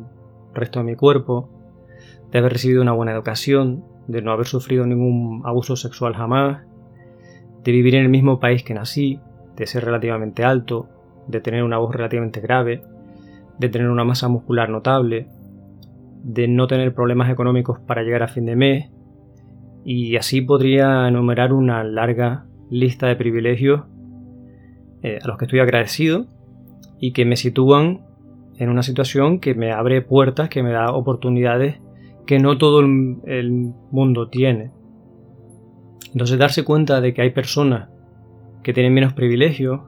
resto 0.54 0.80
de 0.80 0.86
mi 0.86 0.96
cuerpo, 0.96 1.50
de 2.32 2.40
haber 2.40 2.54
recibido 2.54 2.82
una 2.82 2.92
buena 2.92 3.12
educación, 3.12 3.84
de 4.08 4.22
no 4.22 4.32
haber 4.32 4.48
sufrido 4.48 4.86
ningún 4.86 5.42
abuso 5.46 5.76
sexual 5.76 6.14
jamás, 6.16 6.64
de 7.64 7.72
vivir 7.72 7.96
en 7.96 8.04
el 8.04 8.10
mismo 8.10 8.40
país 8.40 8.64
que 8.64 8.74
nací, 8.74 9.20
de 9.56 9.68
ser 9.68 9.86
relativamente 9.86 10.44
alto, 10.44 10.88
de 11.28 11.42
tener 11.42 11.64
una 11.64 11.78
voz 11.78 11.96
relativamente 11.96 12.40
grave, 12.40 12.84
de 13.58 13.69
tener 13.69 13.90
una 13.90 14.04
masa 14.04 14.28
muscular 14.28 14.69
notable, 14.69 15.28
de 16.24 16.48
no 16.48 16.68
tener 16.68 16.94
problemas 16.94 17.30
económicos 17.30 17.80
para 17.80 18.04
llegar 18.04 18.24
a 18.24 18.28
fin 18.28 18.46
de 18.46 18.56
mes 18.56 18.90
y 19.86 20.18
así 20.18 20.42
podría 20.42 21.08
enumerar 21.08 21.54
una 21.54 21.84
larga 21.84 22.46
lista 22.69 23.08
de 23.08 23.16
privilegios 23.16 23.84
eh, 25.02 25.19
a 25.22 25.28
los 25.28 25.38
que 25.38 25.46
estoy 25.46 25.60
agradecido 25.60 26.28
y 27.00 27.14
que 27.14 27.26
me 27.26 27.36
sitúan 27.36 28.02
en 28.58 28.70
una 28.70 28.84
situación 28.84 29.40
que 29.40 29.54
me 29.54 29.72
abre 29.72 30.02
puertas, 30.02 30.50
que 30.50 30.64
me 30.64 30.72
da 30.72 30.92
oportunidades 30.92 31.80
que 32.26 32.40
no 32.40 32.58
todo 32.58 32.82
el 32.82 33.74
mundo 33.92 34.30
tiene. 34.30 34.72
Entonces 36.12 36.38
darse 36.38 36.64
cuenta 36.64 37.02
de 37.02 37.14
que 37.14 37.22
hay 37.22 37.32
personas 37.32 37.90
que 38.64 38.74
tienen 38.74 38.94
menos 38.94 39.14
privilegios, 39.14 39.82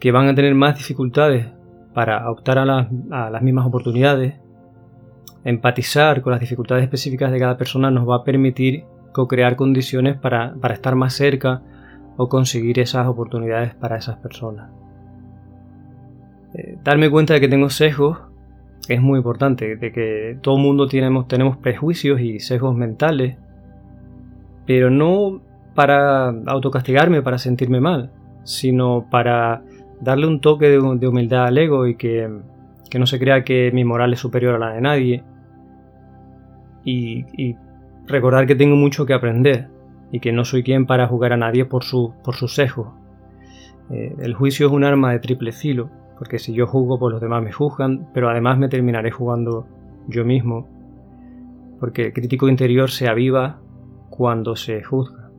que 0.00 0.12
van 0.12 0.28
a 0.28 0.34
tener 0.34 0.54
más 0.54 0.76
dificultades 0.78 1.46
para 1.94 2.30
optar 2.30 2.58
a 2.58 2.64
las 2.64 3.42
mismas 3.42 3.66
oportunidades, 3.66 4.34
Empatizar 5.44 6.22
con 6.22 6.30
las 6.30 6.40
dificultades 6.40 6.84
específicas 6.84 7.32
de 7.32 7.40
cada 7.40 7.56
persona 7.56 7.90
nos 7.90 8.08
va 8.08 8.16
a 8.16 8.24
permitir 8.24 8.84
co-crear 9.12 9.56
condiciones 9.56 10.16
para, 10.16 10.54
estar 10.70 10.94
más 10.94 11.14
cerca 11.14 11.62
o 12.16 12.28
conseguir 12.28 12.78
esas 12.78 13.08
oportunidades 13.08 13.74
para 13.74 13.96
esas 13.96 14.18
personas. 14.18 14.70
Eh, 16.54 16.76
darme 16.82 17.10
cuenta 17.10 17.34
de 17.34 17.40
que 17.40 17.48
tengo 17.48 17.70
sesgos 17.70 18.18
es 18.88 19.00
muy 19.00 19.18
importante, 19.18 19.76
de 19.76 19.92
que 19.92 20.36
todo 20.40 20.58
mundo 20.58 20.86
tenemos, 20.86 21.28
tenemos 21.28 21.56
prejuicios 21.56 22.20
y 22.20 22.40
sesgos 22.40 22.76
mentales, 22.76 23.36
pero 24.66 24.90
no 24.90 25.40
para 25.74 26.28
autocastigarme, 26.46 27.22
para 27.22 27.38
sentirme 27.38 27.80
mal, 27.80 28.10
sino 28.44 29.06
para 29.10 29.62
darle 30.00 30.26
un 30.26 30.40
toque 30.40 30.68
de, 30.68 30.78
humildad 30.78 31.46
al 31.46 31.58
ego 31.58 31.86
y 31.86 31.94
que, 31.94 32.28
que 32.90 32.98
no 32.98 33.06
se 33.06 33.18
crea 33.18 33.44
que 33.44 33.70
mi 33.72 33.84
moral 33.84 34.12
es 34.12 34.20
superior 34.20 34.56
a 34.56 34.58
la 34.58 34.72
de 34.72 34.80
nadie 34.80 35.24
y, 36.84 37.56
recordar 38.06 38.46
que 38.46 38.56
tengo 38.56 38.74
mucho 38.74 39.06
que 39.06 39.14
aprender 39.14 39.68
y 40.10 40.18
que 40.18 40.32
no 40.32 40.44
soy 40.44 40.64
quien 40.64 40.86
para 40.86 41.06
jugar 41.06 41.32
a 41.32 41.36
nadie 41.36 41.64
por 41.64 41.84
su, 41.84 42.12
por 42.24 42.34
su 42.34 42.48
sesgo. 42.48 42.94
Eh, 43.90 44.14
el 44.18 44.34
juicio 44.34 44.66
es 44.66 44.72
un 44.72 44.82
arma 44.82 45.12
de 45.12 45.20
triple 45.20 45.52
filo, 45.52 45.88
porque 46.22 46.38
si 46.38 46.52
yo 46.52 46.68
juzgo, 46.68 47.00
pues 47.00 47.10
los 47.14 47.20
demás 47.20 47.42
me 47.42 47.50
juzgan, 47.50 48.08
pero 48.14 48.30
además 48.30 48.56
me 48.56 48.68
terminaré 48.68 49.10
jugando 49.10 49.66
yo 50.06 50.24
mismo, 50.24 50.68
porque 51.80 52.06
el 52.06 52.12
crítico 52.12 52.48
interior 52.48 52.92
se 52.92 53.08
aviva 53.08 53.60
cuando 54.08 54.54
se 54.54 54.84
juzga. 54.84 55.32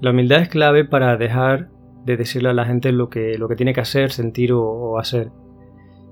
La 0.00 0.12
humildad 0.12 0.40
es 0.40 0.48
clave 0.48 0.86
para 0.86 1.18
dejar 1.18 1.68
de 2.06 2.16
decirle 2.16 2.48
a 2.48 2.54
la 2.54 2.64
gente 2.64 2.90
lo 2.90 3.10
que, 3.10 3.36
lo 3.36 3.48
que 3.48 3.56
tiene 3.56 3.74
que 3.74 3.82
hacer, 3.82 4.12
sentir 4.12 4.54
o 4.54 4.98
hacer 4.98 5.26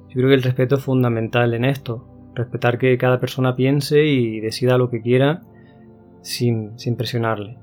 Yo 0.08 0.12
creo 0.12 0.28
que 0.28 0.34
el 0.34 0.42
respeto 0.42 0.74
es 0.74 0.84
fundamental 0.84 1.54
en 1.54 1.64
esto. 1.64 2.06
Respetar 2.34 2.76
que 2.76 2.98
cada 2.98 3.18
persona 3.18 3.56
piense 3.56 4.04
y 4.04 4.40
decida 4.40 4.76
lo 4.76 4.90
que 4.90 5.00
quiera 5.00 5.40
sin, 6.20 6.78
sin 6.78 6.96
presionarle. 6.96 7.56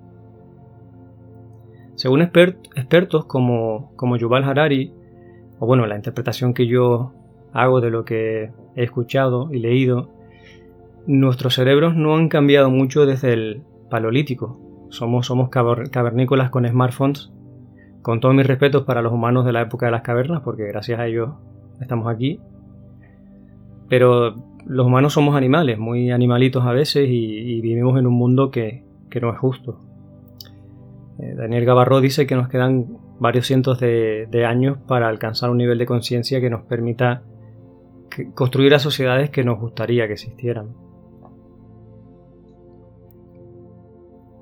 Según 1.95 2.21
expertos 2.21 3.25
como, 3.25 3.91
como 3.95 4.17
Yuval 4.17 4.43
Harari, 4.43 4.93
o 5.59 5.65
bueno, 5.65 5.85
la 5.85 5.95
interpretación 5.95 6.53
que 6.53 6.67
yo 6.67 7.13
hago 7.53 7.79
de 7.81 7.89
lo 7.89 8.03
que 8.03 8.51
he 8.75 8.83
escuchado 8.83 9.49
y 9.51 9.59
leído, 9.59 10.09
nuestros 11.07 11.55
cerebros 11.55 11.95
no 11.95 12.15
han 12.15 12.29
cambiado 12.29 12.69
mucho 12.69 13.05
desde 13.05 13.33
el 13.33 13.63
paleolítico. 13.89 14.59
Somos, 14.89 15.27
somos 15.27 15.49
cavernícolas 15.49 16.49
con 16.49 16.67
smartphones, 16.67 17.31
con 18.01 18.19
todos 18.19 18.35
mis 18.35 18.45
respetos 18.45 18.83
para 18.83 19.01
los 19.01 19.13
humanos 19.13 19.45
de 19.45 19.53
la 19.53 19.61
época 19.61 19.85
de 19.85 19.91
las 19.91 20.01
cavernas, 20.01 20.41
porque 20.43 20.67
gracias 20.67 20.99
a 20.99 21.07
ellos 21.07 21.29
estamos 21.79 22.07
aquí. 22.07 22.39
Pero 23.87 24.35
los 24.65 24.85
humanos 24.85 25.13
somos 25.13 25.35
animales, 25.35 25.77
muy 25.77 26.11
animalitos 26.11 26.65
a 26.65 26.71
veces, 26.71 27.07
y, 27.09 27.61
vivimos 27.61 27.97
en 27.99 28.07
un 28.07 28.13
mundo 28.13 28.51
que, 28.51 28.83
no 29.21 29.31
es 29.31 29.39
justo. 29.39 29.79
Eh, 31.19 31.33
Daniel 31.35 31.65
Gavarro 31.65 32.01
dice 32.01 32.27
que 32.27 32.35
nos 32.35 32.49
quedan 32.49 32.97
varios 33.19 33.47
cientos 33.47 33.79
de, 33.79 34.45
años 34.47 34.77
para 34.87 35.07
alcanzar 35.07 35.49
un 35.49 35.57
nivel 35.57 35.77
de 35.77 35.85
conciencia 35.85 36.41
que 36.41 36.49
nos 36.49 36.63
permita 36.63 37.23
construir 38.33 38.71
las 38.71 38.81
sociedades 38.81 39.29
que 39.29 39.43
nos 39.43 39.59
gustaría 39.59 40.07
que 40.07 40.13
existieran. 40.13 40.73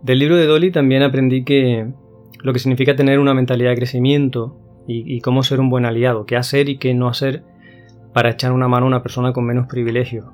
Del 0.02 0.20
libro 0.20 0.36
de 0.36 0.46
Dolly 0.46 0.72
también 0.72 1.02
aprendí 1.02 1.44
que 1.44 1.92
lo 2.42 2.54
que 2.54 2.60
significa 2.60 2.96
tener 2.96 3.20
una 3.20 3.34
mentalidad 3.34 3.70
de 3.70 3.78
crecimiento 3.78 4.58
y, 4.86 5.16
y 5.16 5.22
cómo 5.22 5.44
ser 5.44 5.60
un 5.60 5.70
buen 5.70 5.86
aliado, 5.86 6.26
qué 6.26 6.36
hacer 6.36 6.68
y 6.70 6.78
qué 6.78 6.94
no 6.94 7.08
hacer 7.08 7.44
para 8.14 8.32
echar 8.32 8.52
una 8.52 8.68
mano 8.68 8.86
a 8.86 8.90
una 8.90 9.02
persona 9.02 9.32
con 9.32 9.46
menos 9.46 9.68
privilegios. 9.68 10.26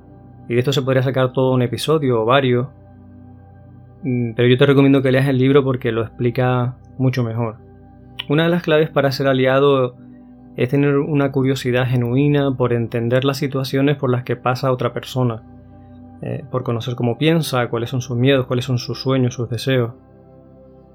Y 0.49 0.53
de 0.53 0.59
esto 0.59 0.73
se 0.73 0.81
podría 0.81 1.03
sacar 1.03 1.31
todo 1.31 1.53
un 1.53 1.61
episodio 1.61 2.21
o 2.21 2.25
varios, 2.25 2.67
pero 4.03 4.47
yo 4.47 4.57
te 4.57 4.65
recomiendo 4.65 5.01
que 5.01 5.11
leas 5.11 5.27
el 5.27 5.37
libro 5.37 5.63
porque 5.63 5.91
lo 5.91 6.01
explica 6.01 6.77
mucho 6.97 7.23
mejor. 7.23 7.57
Una 8.29 8.43
de 8.43 8.49
las 8.49 8.63
claves 8.63 8.89
para 8.89 9.11
ser 9.11 9.27
aliado 9.27 9.95
es 10.55 10.69
tener 10.69 10.97
una 10.97 11.31
curiosidad 11.31 11.87
genuina 11.87 12.55
por 12.55 12.73
entender 12.73 13.25
las 13.25 13.37
situaciones 13.37 13.97
por 13.97 14.09
las 14.09 14.23
que 14.23 14.35
pasa 14.35 14.71
otra 14.71 14.93
persona, 14.93 15.43
eh, 16.21 16.43
por 16.51 16.63
conocer 16.63 16.95
cómo 16.95 17.17
piensa, 17.17 17.67
cuáles 17.69 17.89
son 17.89 18.01
sus 18.01 18.17
miedos, 18.17 18.45
cuáles 18.45 18.65
son 18.65 18.77
sus 18.77 19.01
sueños, 19.01 19.33
sus 19.33 19.49
deseos. 19.49 19.93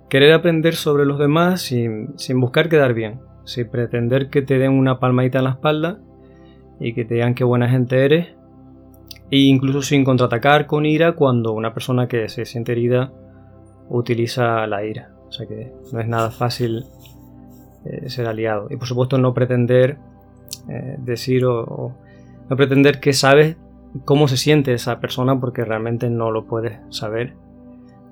Querer 0.09 0.33
aprender 0.33 0.75
sobre 0.75 1.07
los 1.07 1.19
demás 1.19 1.63
sin, 1.63 2.19
sin 2.19 2.41
buscar 2.41 2.69
quedar 2.69 2.95
bien, 2.95 3.21
sin 3.45 3.69
pretender 3.69 4.29
que 4.29 4.43
te 4.43 4.59
den 4.59 4.73
una 4.73 5.01
palmadita 5.01 5.39
en 5.39 5.45
la 5.45 5.51
espalda 5.51 5.99
y 6.79 6.93
que 6.93 7.05
te 7.05 7.15
digan 7.15 7.35
qué 7.35 7.45
buena 7.45 7.69
gente 7.69 8.05
eres, 8.05 8.35
e 9.31 9.39
incluso 9.39 9.83
sin 9.83 10.05
contraatacar 10.05 10.67
con 10.67 10.87
ira 10.87 11.13
cuando 11.13 11.53
una 11.53 11.73
persona 11.73 12.09
que 12.09 12.29
se 12.29 12.45
siente 12.45 12.73
herida 12.73 13.13
utiliza 13.89 14.67
la 14.67 14.85
ira. 14.85 15.11
O 15.29 15.33
sea 15.33 15.47
que 15.47 15.73
no 15.93 16.01
es 16.01 16.09
nada 16.09 16.31
fácil 16.31 16.85
eh, 17.85 18.09
ser 18.09 18.27
aliado. 18.27 18.69
Y 18.71 18.77
por 18.77 18.87
supuesto 18.87 19.19
no 19.19 19.35
pretender 19.35 19.99
eh, 20.69 20.97
decir 20.99 21.45
o, 21.45 21.95
no 22.49 22.57
pretender 22.57 23.01
que 23.01 23.13
sabes 23.13 23.57
cómo 24.05 24.29
se 24.29 24.37
siente 24.37 24.73
esa 24.73 25.01
persona 25.01 25.39
porque 25.39 25.65
realmente 25.65 26.11
no 26.11 26.31
lo 26.31 26.47
puedes 26.47 26.79
saber. 26.91 27.35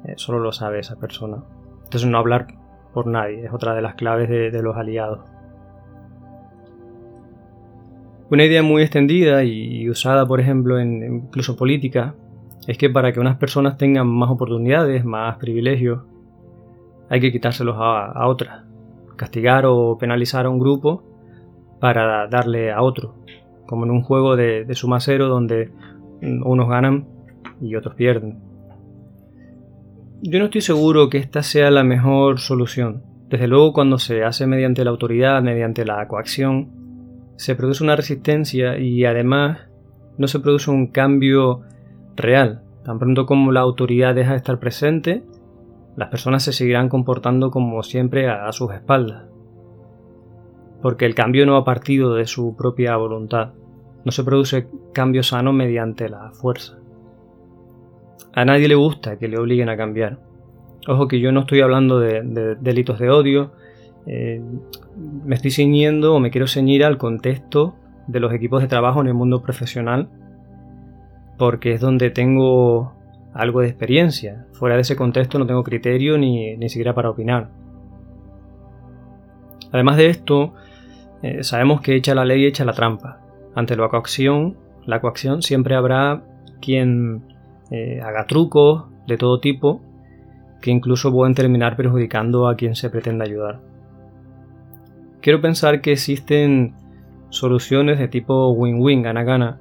Eh, 0.04 0.14
solo 0.16 0.40
lo 0.40 0.52
sabe 0.52 0.80
esa 0.80 0.96
persona. 0.96 1.44
Entonces 1.84 2.08
no 2.08 2.18
hablar 2.18 2.48
por 2.92 3.06
nadie 3.06 3.46
es 3.46 3.52
otra 3.52 3.74
de 3.74 3.82
las 3.82 3.94
claves 3.94 4.28
de 4.28 4.62
los 4.62 4.76
aliados. 4.76 5.20
Una 8.32 8.46
idea 8.46 8.62
muy 8.62 8.80
extendida 8.80 9.44
y 9.44 9.90
usada, 9.90 10.24
por 10.24 10.40
ejemplo, 10.40 10.78
en 10.78 11.16
incluso 11.26 11.54
política, 11.54 12.14
es 12.66 12.78
que 12.78 12.88
para 12.88 13.12
que 13.12 13.20
unas 13.20 13.36
personas 13.36 13.76
tengan 13.76 14.08
más 14.08 14.30
oportunidades, 14.30 15.04
más 15.04 15.36
privilegios, 15.36 16.00
hay 17.10 17.20
que 17.20 17.30
quitárselos 17.30 17.76
a, 17.78 18.26
otras. 18.26 18.64
Castigar 19.16 19.66
o 19.66 19.98
penalizar 19.98 20.46
a 20.46 20.48
un 20.48 20.58
grupo 20.58 21.02
para 21.78 22.26
darle 22.26 22.72
a 22.72 22.80
otro. 22.80 23.16
Como 23.66 23.84
en 23.84 23.90
un 23.90 24.00
juego 24.00 24.34
de, 24.34 24.64
de 24.64 24.74
suma 24.74 24.98
cero 24.98 25.28
donde 25.28 25.70
unos 26.22 26.70
ganan 26.70 27.06
y 27.60 27.76
otros 27.76 27.96
pierden. 27.96 28.38
Yo 30.22 30.38
no 30.38 30.46
estoy 30.46 30.62
seguro 30.62 31.10
que 31.10 31.18
esta 31.18 31.42
sea 31.42 31.70
la 31.70 31.84
mejor 31.84 32.40
solución. 32.40 33.02
Desde 33.28 33.46
luego 33.46 33.74
cuando 33.74 33.98
se 33.98 34.24
hace 34.24 34.46
mediante 34.46 34.84
la 34.84 34.90
autoridad, 34.90 35.42
mediante 35.42 35.84
la 35.84 36.08
coacción, 36.08 36.81
se 37.36 37.54
produce 37.54 37.82
una 37.82 37.96
resistencia 37.96 38.78
y 38.78 39.04
además 39.04 39.58
no 40.18 40.28
se 40.28 40.40
produce 40.40 40.70
un 40.70 40.88
cambio 40.88 41.62
real. 42.16 42.62
Tan 42.84 42.98
pronto 42.98 43.26
como 43.26 43.52
la 43.52 43.60
autoridad 43.60 44.14
deja 44.14 44.32
de 44.32 44.38
estar 44.38 44.58
presente, 44.58 45.22
las 45.96 46.08
personas 46.08 46.42
se 46.42 46.52
seguirán 46.52 46.88
comportando 46.88 47.50
como 47.50 47.82
siempre 47.82 48.28
a, 48.28 48.50
sus 48.52 48.72
espaldas. 48.72 49.24
Porque 50.80 51.06
el 51.06 51.14
cambio 51.14 51.46
no 51.46 51.56
ha 51.56 51.64
partido 51.64 52.14
de 52.14 52.26
su 52.26 52.56
propia 52.56 52.96
voluntad. 52.96 53.52
No 54.04 54.10
se 54.10 54.24
produce 54.24 54.68
cambio 54.92 55.22
sano 55.22 55.52
mediante 55.52 56.08
la 56.08 56.32
fuerza. 56.32 56.78
A 58.34 58.44
nadie 58.44 58.66
le 58.66 58.74
gusta 58.74 59.18
que 59.18 59.28
le 59.28 59.38
obliguen 59.38 59.68
a 59.68 59.76
cambiar. 59.76 60.18
Ojo 60.88 61.06
que 61.06 61.20
yo 61.20 61.30
no 61.30 61.40
estoy 61.40 61.60
hablando 61.60 62.00
de 62.00 62.56
delitos 62.60 62.98
de 62.98 63.10
odio, 63.10 63.52
eh, 64.06 64.42
me 64.96 65.34
estoy 65.34 65.50
ciñendo 65.50 66.14
o 66.14 66.20
me 66.20 66.30
quiero 66.30 66.46
ceñir 66.46 66.84
al 66.84 66.98
contexto 66.98 67.74
de 68.06 68.20
los 68.20 68.32
equipos 68.32 68.60
de 68.62 68.68
trabajo 68.68 69.00
en 69.00 69.06
el 69.06 69.14
mundo 69.14 69.42
profesional 69.42 70.08
porque 71.38 71.72
es 71.72 71.80
donde 71.80 72.10
tengo 72.10 72.94
algo 73.34 73.60
de 73.60 73.68
experiencia. 73.68 74.46
Fuera 74.52 74.76
de 74.76 74.82
ese 74.82 74.96
contexto 74.96 75.38
no 75.38 75.46
tengo 75.46 75.64
criterio 75.64 76.18
ni, 76.18 76.56
ni 76.56 76.68
siquiera 76.68 76.94
para 76.94 77.10
opinar. 77.10 77.48
Además 79.72 79.96
de 79.96 80.08
esto, 80.08 80.52
eh, 81.22 81.42
sabemos 81.42 81.80
que 81.80 81.96
echa 81.96 82.14
la 82.14 82.24
ley 82.24 82.44
echa 82.44 82.64
la 82.64 82.74
trampa. 82.74 83.20
Ante 83.54 83.76
la 83.76 83.88
coacción, 83.88 84.56
la 84.84 85.00
coacción 85.00 85.42
siempre 85.42 85.74
habrá 85.74 86.22
quien 86.60 87.24
eh, 87.70 88.00
haga 88.02 88.26
trucos 88.26 88.84
de 89.06 89.16
todo 89.16 89.40
tipo 89.40 89.80
que 90.60 90.70
incluso 90.70 91.10
pueden 91.10 91.34
terminar 91.34 91.76
perjudicando 91.76 92.46
a 92.48 92.54
quien 92.54 92.76
se 92.76 92.88
pretende 92.88 93.24
ayudar. 93.24 93.60
Quiero 95.22 95.40
pensar 95.40 95.80
que 95.80 95.92
existen 95.92 96.74
soluciones 97.30 98.00
de 98.00 98.08
tipo 98.08 98.50
win-win, 98.50 99.02
gana-gana, 99.02 99.60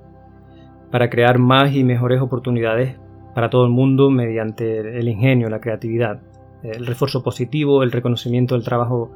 para 0.90 1.12
crear 1.12 1.38
más 1.38 1.76
y 1.76 1.84
mejores 1.84 2.20
oportunidades 2.20 2.98
para 3.36 3.52
todo 3.52 3.66
el 3.66 3.70
mundo 3.70 4.10
mediante 4.10 4.80
el 4.80 5.08
ingenio, 5.08 5.50
la 5.50 5.62
creatividad, 5.62 6.20
el 6.64 6.88
refuerzo 6.88 7.22
positivo, 7.22 7.84
el 7.84 7.92
reconocimiento 7.92 8.56
del 8.56 8.64
trabajo 8.64 9.12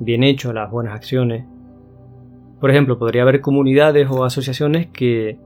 bien 0.00 0.24
hecho, 0.24 0.52
las 0.52 0.68
buenas 0.68 0.94
acciones. 0.94 1.44
Por 2.60 2.72
ejemplo, 2.72 2.98
podría 2.98 3.22
haber 3.22 3.40
comunidades 3.40 4.08
o 4.10 4.24
asociaciones 4.24 4.88
que 4.88 5.38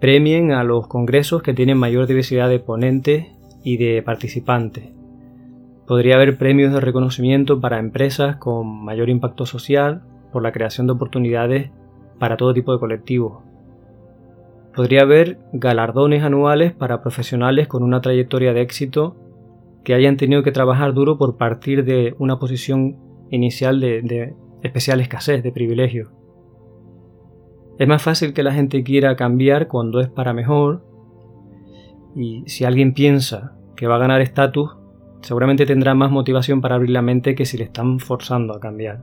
premien 0.00 0.50
a 0.50 0.64
los 0.64 0.88
congresos 0.88 1.44
que 1.44 1.54
tienen 1.54 1.78
mayor 1.78 2.08
diversidad 2.08 2.48
de 2.48 2.58
ponentes 2.58 3.26
y 3.62 3.76
de 3.76 4.02
participantes. 4.02 4.90
Podría 5.92 6.14
haber 6.14 6.38
premios 6.38 6.72
de 6.72 6.80
reconocimiento 6.80 7.60
para 7.60 7.78
empresas 7.78 8.36
con 8.36 8.82
mayor 8.82 9.10
impacto 9.10 9.44
social 9.44 10.00
por 10.32 10.42
la 10.42 10.50
creación 10.50 10.86
de 10.86 10.94
oportunidades 10.94 11.70
para 12.18 12.38
todo 12.38 12.54
tipo 12.54 12.72
de 12.72 12.78
colectivos. 12.78 13.42
Podría 14.74 15.02
haber 15.02 15.38
galardones 15.52 16.22
anuales 16.22 16.72
para 16.72 17.02
profesionales 17.02 17.68
con 17.68 17.82
una 17.82 18.00
trayectoria 18.00 18.54
de 18.54 18.62
éxito 18.62 19.16
que 19.84 19.92
hayan 19.92 20.16
tenido 20.16 20.42
que 20.42 20.50
trabajar 20.50 20.94
duro 20.94 21.18
por 21.18 21.36
partir 21.36 21.84
de 21.84 22.14
una 22.18 22.38
posición 22.38 22.96
inicial 23.30 23.78
de, 23.78 24.34
especial 24.62 24.98
escasez, 24.98 25.42
de 25.42 25.52
privilegio. 25.52 26.10
Es 27.78 27.86
más 27.86 28.02
fácil 28.02 28.32
que 28.32 28.42
la 28.42 28.54
gente 28.54 28.82
quiera 28.82 29.14
cambiar 29.14 29.68
cuando 29.68 30.00
es 30.00 30.08
para 30.08 30.32
mejor 30.32 30.86
y 32.16 32.44
si 32.46 32.64
alguien 32.64 32.94
piensa 32.94 33.58
que 33.76 33.86
va 33.86 33.96
a 33.96 33.98
ganar 33.98 34.22
estatus, 34.22 34.78
seguramente 35.22 35.66
tendrá 35.66 35.94
más 35.94 36.10
motivación 36.10 36.60
para 36.60 36.74
abrir 36.74 36.90
la 36.90 37.02
mente 37.02 37.34
que 37.34 37.46
si 37.46 37.56
le 37.56 37.64
están 37.64 37.98
forzando 37.98 38.54
a 38.54 38.60
cambiar. 38.60 39.00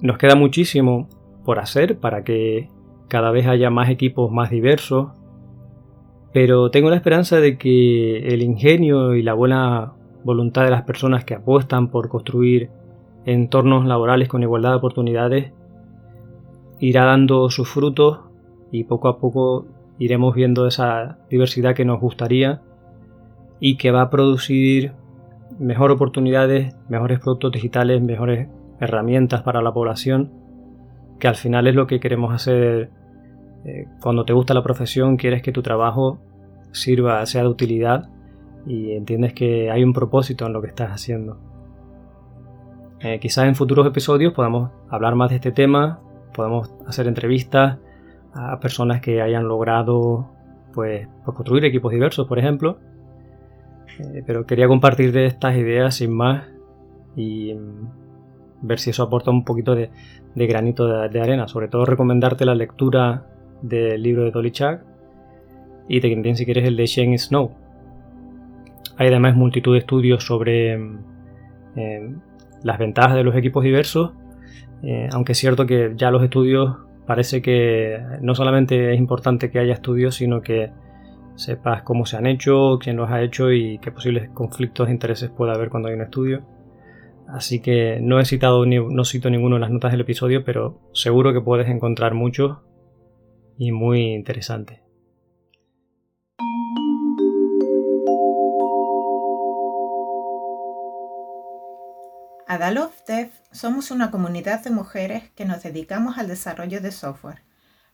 Nos 0.00 0.18
queda 0.18 0.34
muchísimo 0.34 1.08
por 1.44 1.58
hacer 1.58 1.98
para 1.98 2.24
que 2.24 2.68
cada 3.08 3.30
vez 3.30 3.46
haya 3.46 3.70
más 3.70 3.88
equipos 3.88 4.32
más 4.32 4.50
diversos, 4.50 5.12
pero 6.32 6.70
tengo 6.70 6.90
la 6.90 6.96
esperanza 6.96 7.40
de 7.40 7.58
que 7.58 8.28
el 8.28 8.42
ingenio 8.42 9.14
y 9.14 9.22
la 9.22 9.34
buena 9.34 9.92
voluntad 10.24 10.64
de 10.64 10.70
las 10.70 10.82
personas 10.82 11.24
que 11.24 11.34
apuestan 11.34 11.88
por 11.88 12.08
construir 12.08 12.70
entornos 13.24 13.84
laborales 13.84 14.28
con 14.28 14.42
igualdad 14.42 14.70
de 14.70 14.76
oportunidades 14.76 15.52
irá 16.80 17.04
dando 17.04 17.48
sus 17.50 17.68
frutos 17.68 18.20
y 18.72 18.84
poco 18.84 19.08
a 19.08 19.18
poco 19.18 19.66
iremos 20.04 20.34
viendo 20.34 20.66
esa 20.66 21.18
diversidad 21.30 21.74
que 21.74 21.84
nos 21.84 22.00
gustaría 22.00 22.62
y 23.60 23.76
que 23.76 23.90
va 23.90 24.02
a 24.02 24.10
producir 24.10 24.92
mejores 25.58 25.94
oportunidades, 25.94 26.74
mejores 26.88 27.20
productos 27.20 27.52
digitales, 27.52 28.02
mejores 28.02 28.48
herramientas 28.80 29.42
para 29.42 29.62
la 29.62 29.72
población 29.72 30.42
que 31.22 31.28
al 31.28 31.36
final 31.36 31.68
es 31.68 31.76
lo 31.76 31.86
que 31.86 32.00
queremos 32.00 32.34
hacer 32.34 32.90
eh, 33.64 33.86
cuando 34.00 34.24
te 34.24 34.32
gusta 34.32 34.54
la 34.54 34.62
profesión, 34.64 35.16
quieres 35.16 35.40
que 35.40 35.52
tu 35.52 35.62
trabajo 35.62 36.18
sirva, 36.72 37.24
sea 37.26 37.42
de 37.42 37.48
utilidad 37.48 38.10
y 38.66 38.90
entiendes 38.90 39.32
que 39.32 39.70
hay 39.70 39.84
un 39.84 39.92
propósito 39.92 40.46
en 40.46 40.52
lo 40.52 40.60
que 40.60 40.66
estás 40.66 40.90
haciendo. 40.90 41.38
Eh, 42.98 43.20
quizás 43.20 43.44
en 43.44 43.54
futuros 43.54 43.86
episodios 43.86 44.32
podamos 44.32 44.72
hablar 44.90 45.14
más 45.14 45.30
de 45.30 45.36
este 45.36 45.52
tema, 45.52 46.00
podamos 46.34 46.74
hacer 46.88 47.06
entrevistas 47.06 47.78
a 48.34 48.58
personas 48.60 49.00
que 49.00 49.20
hayan 49.20 49.46
logrado 49.46 50.30
pues, 50.72 51.08
pues 51.24 51.36
construir 51.36 51.64
equipos 51.64 51.92
diversos, 51.92 52.26
por 52.26 52.38
ejemplo. 52.38 52.78
Eh, 53.98 54.22
pero 54.26 54.46
quería 54.46 54.68
compartir 54.68 55.12
de 55.12 55.26
estas 55.26 55.56
ideas 55.56 55.96
sin 55.96 56.12
más 56.12 56.44
y 57.14 57.54
mm, 57.54 57.88
ver 58.62 58.78
si 58.78 58.90
eso 58.90 59.02
aporta 59.02 59.30
un 59.30 59.44
poquito 59.44 59.74
de, 59.74 59.90
granito 60.34 61.08
de, 61.08 61.20
arena. 61.20 61.48
Sobre 61.48 61.68
todo 61.68 61.84
recomendarte 61.84 62.44
la 62.44 62.54
lectura 62.54 63.26
del 63.60 64.02
libro 64.02 64.24
de 64.24 64.30
Dolly 64.30 64.50
Chuck 64.50 64.80
y 65.88 66.00
también 66.00 66.36
si 66.36 66.44
quieres 66.44 66.64
el 66.66 66.76
de 66.76 66.86
Shane 66.86 67.18
Snow. 67.18 67.52
Hay 68.96 69.08
además 69.08 69.36
multitud 69.36 69.72
de 69.72 69.78
estudios 69.80 70.24
sobre 70.24 70.76
mm, 70.78 70.98
eh, 71.76 72.14
las 72.62 72.78
ventajas 72.78 73.14
de 73.14 73.24
los 73.24 73.36
equipos 73.36 73.64
diversos, 73.64 74.12
eh, 74.82 75.08
aunque 75.12 75.32
es 75.32 75.38
cierto 75.38 75.66
que 75.66 75.92
ya 75.96 76.10
los 76.10 76.22
estudios 76.22 76.76
parece 77.06 77.42
que 77.42 77.98
no 78.20 78.34
solamente 78.34 78.92
es 78.92 78.98
importante 78.98 79.50
que 79.50 79.58
haya 79.58 79.74
estudios, 79.74 80.14
sino 80.14 80.40
que 80.40 80.70
sepas 81.34 81.82
cómo 81.82 82.06
se 82.06 82.16
han 82.16 82.26
hecho, 82.26 82.78
quién 82.80 82.96
los 82.96 83.10
ha 83.10 83.22
hecho 83.22 83.52
y 83.52 83.78
qué 83.78 83.90
posibles 83.90 84.30
conflictos 84.30 84.86
de 84.86 84.92
intereses 84.92 85.30
puede 85.30 85.52
haber 85.52 85.70
cuando 85.70 85.88
hay 85.88 85.94
un 85.94 86.02
estudio. 86.02 86.42
Así 87.28 87.60
que 87.60 87.98
no 88.00 88.20
he 88.20 88.24
citado 88.24 88.66
ni, 88.66 88.76
no 88.78 89.04
cito 89.04 89.30
ninguno 89.30 89.56
en 89.56 89.62
las 89.62 89.70
notas 89.70 89.92
del 89.92 90.02
episodio, 90.02 90.44
pero 90.44 90.80
seguro 90.92 91.32
que 91.32 91.40
puedes 91.40 91.68
encontrar 91.68 92.14
muchos 92.14 92.58
y 93.56 93.72
muy 93.72 94.12
interesantes. 94.12 94.81
Adalof 102.52 102.92
Dev 103.06 103.30
somos 103.50 103.90
una 103.90 104.10
comunidad 104.10 104.62
de 104.62 104.68
mujeres 104.68 105.22
que 105.34 105.46
nos 105.46 105.62
dedicamos 105.62 106.18
al 106.18 106.28
desarrollo 106.28 106.82
de 106.82 106.92
software. 106.92 107.40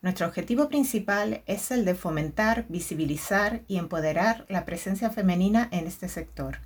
Nuestro 0.03 0.27
objetivo 0.27 0.69
principal 0.69 1.45
es 1.47 1.71
el 1.71 1.85
de 1.85 1.95
fomentar, 1.95 2.67
visibilizar 2.69 3.62
y 3.69 3.77
empoderar 3.77 4.47
la 4.49 4.65
presencia 4.65 5.11
femenina 5.11 5.69
en 5.71 5.87
este 5.87 6.09
sector. 6.09 6.59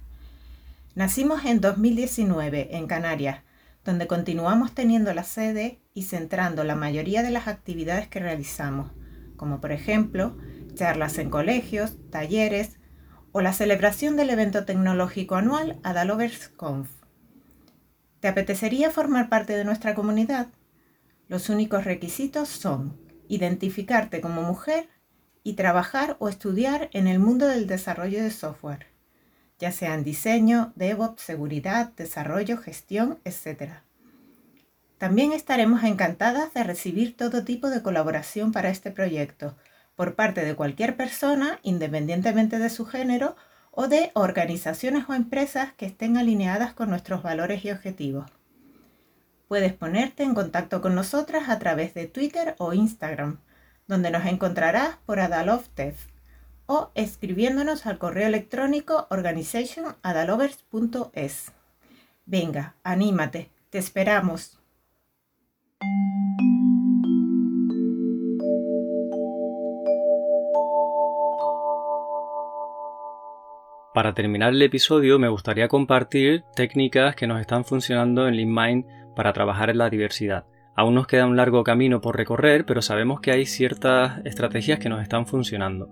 Nacimos 0.95 1.45
en 1.45 1.61
2019 1.61 2.79
en 2.79 2.87
Canarias, 2.87 3.41
donde 3.85 4.07
continuamos 4.07 4.73
teniendo 4.73 5.13
la 5.13 5.25
sede 5.25 5.79
y 5.93 6.05
centrando 6.05 6.65
la 6.65 6.77
mayoría 6.77 7.23
de 7.23 7.31
las 7.31 7.47
actividades 7.47 8.09
que 8.09 8.21
realizamos, 8.21 8.91
como 9.37 9.61
por 9.61 9.71
ejemplo 9.71 10.39
charlas 10.73 11.19
en 11.19 11.29
colegios, 11.29 11.99
talleres 12.09 12.79
o 13.33 13.43
la 13.43 13.53
celebración 13.53 14.17
del 14.17 14.31
evento 14.31 14.65
tecnológico 14.65 15.35
anual 15.35 15.79
AdaloversConf. 15.83 17.02
¿Te 18.23 18.29
apetecería 18.29 18.93
formar 18.93 19.29
parte 19.29 19.57
de 19.57 19.65
nuestra 19.65 19.97
comunidad? 19.97 20.47
Los 21.27 21.49
únicos 21.49 21.85
requisitos 21.85 22.49
son 22.49 22.97
identificarte 23.27 24.21
como 24.21 24.43
mujer 24.43 24.89
y 25.43 25.55
trabajar 25.55 26.15
o 26.21 26.29
estudiar 26.29 26.89
en 26.93 27.09
el 27.09 27.19
mundo 27.19 27.49
del 27.49 27.67
desarrollo 27.67 28.23
de 28.23 28.31
software, 28.31 28.87
ya 29.59 29.73
sea 29.73 29.95
en 29.95 30.05
diseño, 30.05 30.73
DevOps, 30.77 31.21
seguridad, 31.21 31.95
desarrollo, 31.97 32.59
gestión, 32.59 33.19
etc. 33.25 33.81
También 34.99 35.33
estaremos 35.33 35.83
encantadas 35.83 36.55
de 36.55 36.63
recibir 36.63 37.17
todo 37.17 37.43
tipo 37.43 37.71
de 37.71 37.83
colaboración 37.83 38.53
para 38.53 38.71
este 38.71 38.93
proyecto 38.93 39.57
por 39.97 40.15
parte 40.15 40.45
de 40.45 40.55
cualquier 40.55 40.97
persona, 40.97 41.59
independientemente 41.65 42.61
de 42.61 42.71
su 42.71 42.87
género 42.87 43.35
o 43.73 43.89
de 43.89 44.13
organizaciones 44.15 45.09
o 45.09 45.15
empresas 45.15 45.73
que 45.73 45.87
estén 45.87 46.17
alineadas 46.17 46.75
con 46.75 46.91
nuestros 46.91 47.23
valores 47.23 47.65
y 47.65 47.71
objetivos. 47.71 48.31
Puedes 49.49 49.73
ponerte 49.73 50.23
en 50.23 50.35
contacto 50.35 50.81
con 50.81 50.95
nosotras 50.95 51.49
a 51.49 51.59
través 51.59 51.95
de 51.95 52.07
Twitter 52.07 52.55
o 52.59 52.75
Instagram, 52.75 53.39
donde 53.89 54.11
nos 54.11 54.27
encontrarás 54.27 54.99
por 55.05 55.21
Adalovedev 55.21 55.97
o 56.67 56.91
escribiéndonos 56.95 57.87
al 57.87 57.99
correo 57.99 58.29
electrónico 58.29 59.09
organizationadalovers.es. 59.11 61.53
Venga, 62.25 62.77
anímate, 62.85 63.51
te 63.71 63.79
esperamos. 63.79 64.61
Para 73.95 74.15
terminar 74.15 74.55
el 74.55 74.63
episodio 74.63 75.19
me 75.19 75.29
gustaría 75.29 75.69
compartir 75.69 76.45
técnicas 76.57 77.15
que 77.15 77.27
nos 77.27 77.41
están 77.41 77.67
funcionando 77.67 78.27
en 78.27 78.37
LeanMind 78.37 78.87
para 79.15 79.35
trabajar 79.35 79.69
en 79.69 79.77
la 79.77 79.91
diversidad. 79.91 80.47
Aún 80.75 80.95
nos 80.95 81.07
queda 81.07 81.27
un 81.27 81.37
largo 81.37 81.63
camino 81.63 82.01
por 82.01 82.17
recorrer, 82.17 82.65
pero 82.65 82.81
sabemos 82.81 83.21
que 83.21 83.33
hay 83.33 83.45
ciertas 83.45 84.25
estrategias 84.25 84.79
que 84.79 84.89
nos 84.89 85.03
están 85.03 85.27
funcionando. 85.27 85.91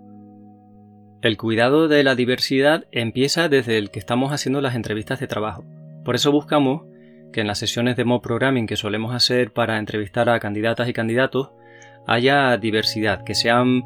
El 1.21 1.37
cuidado 1.37 1.87
de 1.87 2.03
la 2.03 2.15
diversidad 2.15 2.85
empieza 2.91 3.49
desde 3.49 3.77
el 3.77 3.91
que 3.91 3.99
estamos 3.99 4.33
haciendo 4.33 4.61
las 4.61 4.73
entrevistas 4.73 5.19
de 5.19 5.27
trabajo. 5.27 5.63
Por 6.03 6.15
eso 6.15 6.31
buscamos 6.31 6.81
que 7.31 7.41
en 7.41 7.47
las 7.47 7.59
sesiones 7.59 7.97
de 7.97 8.05
mob 8.05 8.23
programming 8.23 8.65
que 8.65 8.77
solemos 8.77 9.13
hacer 9.13 9.53
para 9.53 9.77
entrevistar 9.77 10.27
a 10.27 10.39
candidatas 10.39 10.89
y 10.89 10.93
candidatos 10.93 11.51
haya 12.07 12.57
diversidad, 12.57 13.23
que 13.23 13.35
sean 13.35 13.83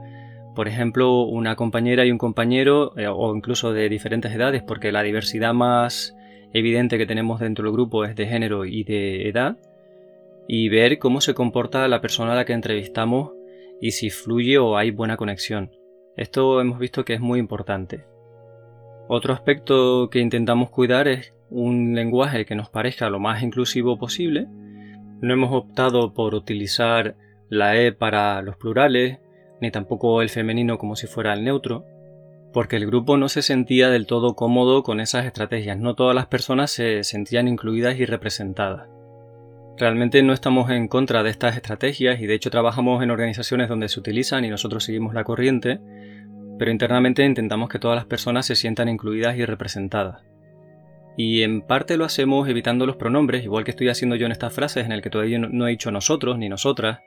por 0.55 0.67
ejemplo, 0.67 1.23
una 1.23 1.55
compañera 1.55 2.05
y 2.05 2.11
un 2.11 2.17
compañero, 2.17 2.97
eh, 2.97 3.07
o 3.07 3.35
incluso 3.35 3.73
de 3.73 3.89
diferentes 3.89 4.33
edades, 4.33 4.63
porque 4.63 4.91
la 4.91 5.03
diversidad 5.03 5.53
más 5.53 6.15
evidente 6.53 6.97
que 6.97 7.05
tenemos 7.05 7.39
dentro 7.39 7.65
del 7.65 7.73
grupo 7.73 8.05
es 8.05 8.15
de 8.15 8.25
género 8.25 8.65
y 8.65 8.83
de 8.83 9.29
edad, 9.29 9.57
y 10.47 10.69
ver 10.69 10.97
cómo 10.97 11.21
se 11.21 11.33
comporta 11.33 11.87
la 11.87 12.01
persona 12.01 12.33
a 12.33 12.35
la 12.35 12.45
que 12.45 12.53
entrevistamos 12.53 13.33
y 13.81 13.91
si 13.91 14.09
fluye 14.09 14.57
o 14.57 14.77
hay 14.77 14.91
buena 14.91 15.17
conexión. 15.17 15.71
Esto 16.15 16.61
hemos 16.61 16.79
visto 16.79 17.03
que 17.03 17.13
es 17.13 17.19
muy 17.19 17.39
importante. 17.39 18.05
Otro 19.07 19.33
aspecto 19.33 20.09
que 20.09 20.19
intentamos 20.19 20.69
cuidar 20.69 21.07
es 21.07 21.33
un 21.49 21.93
lenguaje 21.93 22.45
que 22.45 22.55
nos 22.55 22.69
parezca 22.69 23.09
lo 23.09 23.19
más 23.19 23.43
inclusivo 23.43 23.97
posible. 23.97 24.47
No 25.21 25.33
hemos 25.33 25.53
optado 25.53 26.13
por 26.13 26.33
utilizar 26.33 27.15
la 27.49 27.77
E 27.77 27.91
para 27.91 28.41
los 28.41 28.57
plurales, 28.57 29.19
ni 29.61 29.71
tampoco 29.71 30.21
el 30.21 30.29
femenino 30.29 30.77
como 30.77 30.95
si 30.95 31.07
fuera 31.07 31.33
el 31.33 31.43
neutro, 31.43 31.85
porque 32.53 32.77
el 32.77 32.85
grupo 32.85 33.17
no 33.17 33.27
se 33.27 33.41
sentía 33.41 33.89
del 33.89 34.07
todo 34.07 34.35
cómodo 34.35 34.81
con 34.83 34.99
esas 34.99 35.25
estrategias, 35.25 35.77
no 35.77 35.95
todas 35.95 36.15
las 36.15 36.27
personas 36.27 36.71
se 36.71 37.03
sentían 37.03 37.47
incluidas 37.47 37.99
y 37.99 38.05
representadas. 38.05 38.87
Realmente 39.77 40.23
no 40.23 40.31
estamos 40.31 40.71
en 40.71 40.87
contra 40.87 41.21
de 41.21 41.31
estas 41.31 41.57
estrategias 41.57 42.21
y 42.21 42.27
de 42.27 42.33
hecho 42.33 42.49
trabajamos 42.49 43.03
en 43.03 43.11
organizaciones 43.11 43.67
donde 43.67 43.89
se 43.89 43.99
utilizan 43.99 44.45
y 44.45 44.49
nosotros 44.49 44.85
seguimos 44.85 45.13
la 45.13 45.25
corriente, 45.25 45.81
pero 46.57 46.71
internamente 46.71 47.25
intentamos 47.25 47.67
que 47.67 47.79
todas 47.79 47.97
las 47.97 48.05
personas 48.05 48.45
se 48.45 48.55
sientan 48.55 48.87
incluidas 48.87 49.37
y 49.37 49.43
representadas. 49.43 50.23
Y 51.17 51.43
en 51.43 51.61
parte 51.61 51.97
lo 51.97 52.05
hacemos 52.05 52.47
evitando 52.47 52.85
los 52.85 52.95
pronombres, 52.95 53.43
igual 53.43 53.65
que 53.65 53.71
estoy 53.71 53.89
haciendo 53.89 54.15
yo 54.15 54.25
en 54.25 54.31
estas 54.31 54.53
frases 54.53 54.85
en 54.85 54.93
el 54.93 55.01
que 55.01 55.09
todavía 55.09 55.39
no 55.39 55.67
he 55.67 55.71
dicho 55.71 55.91
nosotros 55.91 56.37
ni 56.37 56.47
nosotras, 56.47 56.99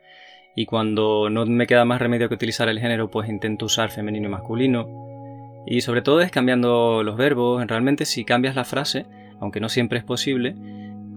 y 0.58 0.66
cuando 0.66 1.30
no 1.30 1.46
me 1.46 1.68
queda 1.68 1.84
más 1.84 2.00
remedio 2.00 2.28
que 2.28 2.34
utilizar 2.34 2.68
el 2.68 2.80
género, 2.80 3.12
pues 3.12 3.28
intento 3.28 3.66
usar 3.66 3.92
femenino 3.92 4.26
y 4.26 4.30
masculino. 4.32 5.62
Y 5.68 5.82
sobre 5.82 6.02
todo 6.02 6.20
es 6.20 6.32
cambiando 6.32 7.04
los 7.04 7.16
verbos. 7.16 7.64
Realmente 7.64 8.04
si 8.04 8.24
cambias 8.24 8.56
la 8.56 8.64
frase, 8.64 9.06
aunque 9.38 9.60
no 9.60 9.68
siempre 9.68 9.98
es 10.00 10.04
posible, 10.04 10.56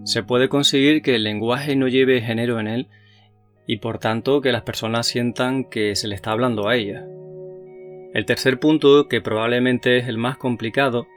se 0.03 0.21
puede 0.21 0.47
conseguir 0.47 1.01
que 1.01 1.15
el 1.15 1.23
lenguaje 1.23 1.75
no 1.75 1.87
lleve 1.87 2.21
género 2.21 2.59
en 2.59 2.67
él 2.67 2.87
y 3.65 3.77
por 3.77 3.97
tanto 3.97 4.41
que 4.41 4.51
las 4.51 4.61
personas 4.61 5.07
sientan 5.07 5.63
que 5.63 5.95
se 5.95 6.07
le 6.07 6.13
está 6.13 6.33
hablando 6.33 6.67
a 6.67 6.75
ella. 6.75 7.03
El 8.13 8.27
tercer 8.27 8.59
punto, 8.59 9.07
que 9.07 9.21
probablemente 9.21 9.97
es 9.97 10.07
el 10.07 10.19
más 10.19 10.37
complicado, 10.37 11.07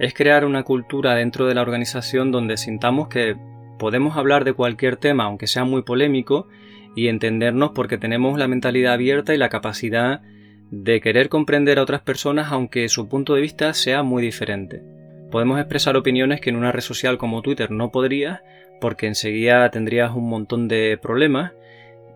es 0.00 0.14
crear 0.14 0.44
una 0.44 0.64
cultura 0.64 1.14
dentro 1.14 1.46
de 1.46 1.54
la 1.54 1.62
organización 1.62 2.32
donde 2.32 2.56
sintamos 2.56 3.06
que 3.06 3.36
podemos 3.78 4.16
hablar 4.16 4.44
de 4.44 4.54
cualquier 4.54 4.96
tema, 4.96 5.26
aunque 5.26 5.46
sea 5.46 5.62
muy 5.62 5.82
polémico, 5.82 6.48
y 6.94 7.08
entendernos 7.08 7.70
porque 7.74 7.98
tenemos 7.98 8.38
la 8.38 8.48
mentalidad 8.48 8.94
abierta 8.94 9.34
y 9.34 9.38
la 9.38 9.48
capacidad 9.48 10.22
de 10.70 11.00
querer 11.00 11.28
comprender 11.28 11.78
a 11.78 11.82
otras 11.82 12.02
personas 12.02 12.52
aunque 12.52 12.88
su 12.88 13.08
punto 13.08 13.34
de 13.34 13.40
vista 13.40 13.72
sea 13.74 14.02
muy 14.02 14.22
diferente. 14.22 14.82
Podemos 15.30 15.58
expresar 15.58 15.96
opiniones 15.96 16.40
que 16.40 16.50
en 16.50 16.56
una 16.56 16.72
red 16.72 16.80
social 16.80 17.18
como 17.18 17.42
Twitter 17.42 17.70
no 17.70 17.90
podrías 17.90 18.40
porque 18.80 19.06
enseguida 19.06 19.70
tendrías 19.70 20.12
un 20.14 20.28
montón 20.28 20.68
de 20.68 20.98
problemas, 21.00 21.52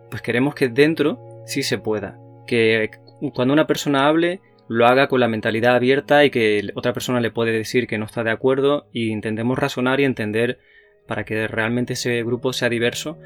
pues 0.09 0.21
queremos 0.21 0.55
que 0.55 0.69
dentro 0.69 1.19
sí 1.45 1.63
se 1.63 1.77
pueda, 1.77 2.17
que 2.47 2.89
cuando 3.33 3.53
una 3.53 3.67
persona 3.67 4.07
hable 4.07 4.41
lo 4.67 4.87
haga 4.87 5.07
con 5.07 5.19
la 5.19 5.27
mentalidad 5.27 5.75
abierta 5.75 6.23
y 6.23 6.29
que 6.29 6.69
otra 6.75 6.93
persona 6.93 7.19
le 7.19 7.31
puede 7.31 7.51
decir 7.51 7.87
que 7.87 7.97
no 7.97 8.05
está 8.05 8.23
de 8.23 8.31
acuerdo 8.31 8.87
y 8.93 9.09
intentemos 9.09 9.59
razonar 9.59 9.99
y 9.99 10.05
entender 10.05 10.59
para 11.05 11.25
que 11.25 11.47
realmente 11.47 11.93
ese 11.93 12.23
grupo 12.23 12.53
sea 12.53 12.69
diverso 12.69 13.17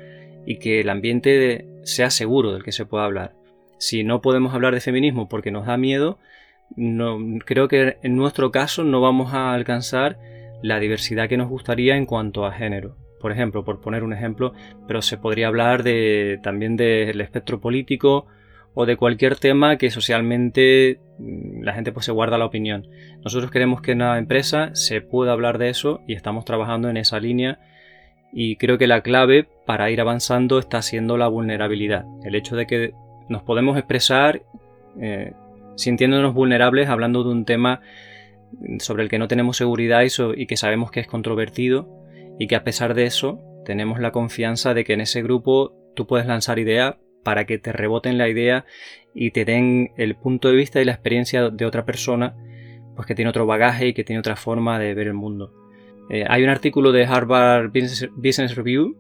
y 0.48 0.60
que 0.60 0.80
el 0.80 0.90
ambiente 0.90 1.68
sea 1.84 2.10
seguro 2.10 2.54
del 2.54 2.64
que 2.64 2.72
se 2.72 2.86
pueda 2.86 3.04
hablar. 3.04 3.34
Si 3.80 4.06
no 4.06 4.22
podemos 4.22 4.54
hablar 4.54 4.74
de 4.74 4.80
feminismo 4.80 5.28
porque 5.28 5.52
nos 5.52 5.68
da 5.68 5.76
miedo, 5.76 6.20
no, 6.78 7.20
creo 7.46 7.68
que 7.68 7.98
en 8.02 8.16
nuestro 8.16 8.50
caso 8.50 8.86
no 8.86 9.02
vamos 9.02 9.34
a 9.34 9.54
alcanzar 9.54 10.18
la 10.64 10.80
diversidad 10.80 11.28
que 11.28 11.36
nos 11.36 11.50
gustaría 11.50 11.98
en 11.98 12.06
cuanto 12.06 12.46
a 12.46 12.54
género. 12.54 12.96
Por 13.20 13.34
ejemplo, 13.34 13.66
por 13.66 13.82
poner 13.82 14.04
un 14.04 14.14
ejemplo, 14.14 14.54
pero 14.88 15.02
se 15.02 15.18
podría 15.18 15.48
hablar 15.48 15.84
de, 15.84 16.40
también 16.42 16.78
del 16.78 17.20
espectro 17.20 17.60
político 17.60 18.28
o 18.74 18.86
de 18.86 18.96
cualquier 18.96 19.36
tema 19.36 19.78
que 19.78 19.92
socialmente 19.92 21.02
mm, 21.20 21.64
la 21.64 21.74
gente 21.74 21.92
pues 21.92 22.06
se 22.06 22.14
guarda 22.14 22.38
la 22.38 22.46
opinión. 22.46 22.88
Nosotros 23.22 23.52
queremos 23.52 23.82
que 23.82 23.92
en 23.92 24.00
la 24.00 24.18
empresa 24.18 24.74
se 24.76 25.02
pueda 25.02 25.34
hablar 25.34 25.58
de 25.58 25.68
eso 25.70 26.00
y 26.08 26.14
estamos 26.14 26.46
trabajando 26.46 26.90
en 26.90 26.96
esa 26.96 27.20
línea 27.20 27.60
y 28.34 28.58
creo 28.58 28.78
que 28.78 28.88
la 28.88 29.02
clave 29.02 29.48
para 29.66 29.90
ir 29.90 30.02
avanzando 30.02 30.60
está 30.60 30.82
siendo 30.82 31.18
la 31.18 31.28
vulnerabilidad, 31.28 32.06
el 32.24 32.36
hecho 32.36 32.56
de 32.56 32.68
que 32.68 32.94
nos 33.30 33.44
podemos 33.44 33.78
expresar 33.78 34.44
eh, 35.00 35.34
sintiéndonos 35.76 36.34
vulnerables 36.34 36.90
hablando 36.90 37.24
de 37.24 37.30
un 37.30 37.46
tema 37.46 37.82
sobre 38.80 39.04
el 39.04 39.10
que 39.10 39.20
no 39.20 39.28
tenemos 39.28 39.58
seguridad 39.58 40.04
y, 40.36 40.46
que 40.48 40.58
sabemos 40.58 40.92
que 40.92 41.00
es 41.00 41.08
controvertido 41.08 41.90
y 42.40 42.48
que 42.48 42.56
a 42.56 42.64
pesar 42.64 42.94
de 42.94 43.06
eso 43.06 43.40
tenemos 43.66 44.00
la 44.00 44.12
confianza 44.12 44.74
de 44.74 44.84
que 44.84 44.94
en 44.94 45.02
ese 45.02 45.22
grupo 45.22 45.74
tú 45.96 46.08
puedes 46.08 46.28
lanzar 46.28 46.60
ideas 46.60 46.96
para 47.24 47.46
que 47.46 47.58
te 47.58 47.74
reboten 47.74 48.18
la 48.18 48.30
idea 48.30 48.66
y 49.14 49.32
te 49.32 49.44
den 49.44 49.92
el 49.98 50.16
punto 50.16 50.50
de 50.50 50.56
vista 50.56 50.82
y 50.82 50.86
la 50.86 50.94
experiencia 50.94 51.50
de 51.50 51.66
otra 51.66 51.86
persona 51.86 52.36
pues 52.96 53.06
que 53.06 53.16
tiene 53.16 53.30
otro 53.30 53.46
bagaje 53.46 53.88
y 53.88 53.94
que 53.94 54.04
tiene 54.04 54.20
otra 54.20 54.36
forma 54.36 54.80
de 54.80 54.94
ver 54.94 55.08
el 55.08 55.14
mundo. 55.14 55.54
Eh, 56.10 56.24
hay 56.28 56.44
un 56.44 56.50
artículo 56.50 56.92
de 56.92 57.06
Harvard 57.06 57.72
Business 57.72 58.56
Review 58.56 58.96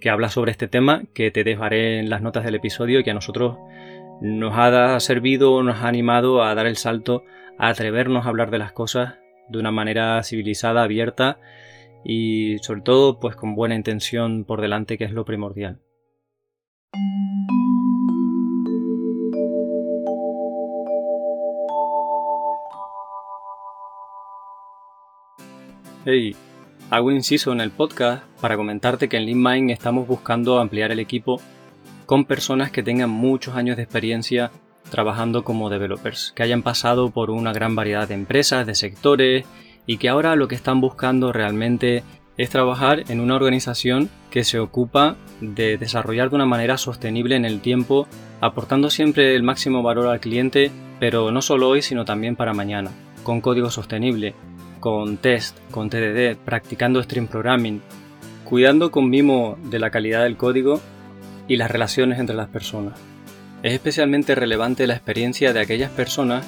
que 0.00 0.10
habla 0.10 0.28
sobre 0.28 0.50
este 0.50 0.66
tema 0.66 1.04
que 1.14 1.30
te 1.30 1.44
dejaré 1.44 2.00
en 2.00 2.10
las 2.10 2.20
notas 2.20 2.44
del 2.44 2.56
episodio 2.56 3.02
que 3.04 3.10
a 3.10 3.14
nosotros 3.14 3.58
nos 4.20 4.52
ha 4.56 4.98
servido, 4.98 5.62
nos 5.62 5.78
ha 5.78 5.88
animado 5.88 6.42
a 6.42 6.54
dar 6.54 6.66
el 6.66 6.76
salto, 6.76 7.22
a 7.58 7.68
atrevernos 7.68 8.26
a 8.26 8.28
hablar 8.28 8.50
de 8.50 8.58
las 8.58 8.72
cosas 8.72 9.14
de 9.48 9.58
una 9.58 9.70
manera 9.70 10.22
civilizada, 10.24 10.82
abierta 10.82 11.38
y 12.04 12.58
sobre 12.58 12.82
todo 12.82 13.20
pues 13.20 13.36
con 13.36 13.54
buena 13.54 13.76
intención 13.76 14.44
por 14.44 14.60
delante 14.60 14.98
que 14.98 15.04
es 15.04 15.12
lo 15.12 15.24
primordial. 15.24 15.80
Hey, 26.04 26.34
hago 26.90 27.08
un 27.08 27.16
inciso 27.16 27.52
en 27.52 27.60
el 27.60 27.70
podcast 27.70 28.24
para 28.40 28.56
comentarte 28.56 29.08
que 29.08 29.18
en 29.18 29.26
LeanMind 29.26 29.70
estamos 29.70 30.06
buscando 30.06 30.58
ampliar 30.58 30.90
el 30.90 31.00
equipo 31.00 31.40
con 32.06 32.24
personas 32.24 32.70
que 32.70 32.82
tengan 32.82 33.10
muchos 33.10 33.56
años 33.56 33.76
de 33.76 33.82
experiencia 33.82 34.50
trabajando 34.90 35.44
como 35.44 35.68
developers, 35.68 36.32
que 36.34 36.42
hayan 36.42 36.62
pasado 36.62 37.10
por 37.10 37.30
una 37.30 37.52
gran 37.52 37.76
variedad 37.76 38.08
de 38.08 38.14
empresas, 38.14 38.66
de 38.66 38.74
sectores 38.74 39.44
y 39.86 39.98
que 39.98 40.08
ahora 40.08 40.34
lo 40.34 40.48
que 40.48 40.54
están 40.54 40.80
buscando 40.80 41.30
realmente 41.30 42.02
es 42.38 42.48
trabajar 42.48 43.04
en 43.10 43.20
una 43.20 43.34
organización 43.34 44.08
que 44.30 44.44
se 44.44 44.58
ocupa 44.58 45.16
de 45.42 45.76
desarrollar 45.76 46.30
de 46.30 46.36
una 46.36 46.46
manera 46.46 46.78
sostenible 46.78 47.36
en 47.36 47.44
el 47.44 47.60
tiempo, 47.60 48.06
aportando 48.40 48.88
siempre 48.88 49.34
el 49.34 49.42
máximo 49.42 49.82
valor 49.82 50.06
al 50.06 50.20
cliente, 50.20 50.70
pero 51.00 51.30
no 51.32 51.42
solo 51.42 51.68
hoy, 51.68 51.82
sino 51.82 52.06
también 52.06 52.36
para 52.36 52.54
mañana, 52.54 52.92
con 53.24 53.40
código 53.40 53.70
sostenible, 53.70 54.34
con 54.80 55.16
test, 55.16 55.58
con 55.70 55.90
TDD, 55.90 56.36
practicando 56.36 57.02
stream 57.02 57.26
programming, 57.26 57.82
cuidando 58.44 58.90
con 58.90 59.10
mimo 59.10 59.58
de 59.64 59.78
la 59.78 59.90
calidad 59.90 60.22
del 60.22 60.36
código 60.36 60.80
y 61.48 61.56
las 61.56 61.70
relaciones 61.70 62.18
entre 62.18 62.36
las 62.36 62.48
personas. 62.48 62.98
Es 63.62 63.72
especialmente 63.72 64.34
relevante 64.34 64.86
la 64.86 64.94
experiencia 64.94 65.52
de 65.52 65.60
aquellas 65.60 65.90
personas 65.90 66.46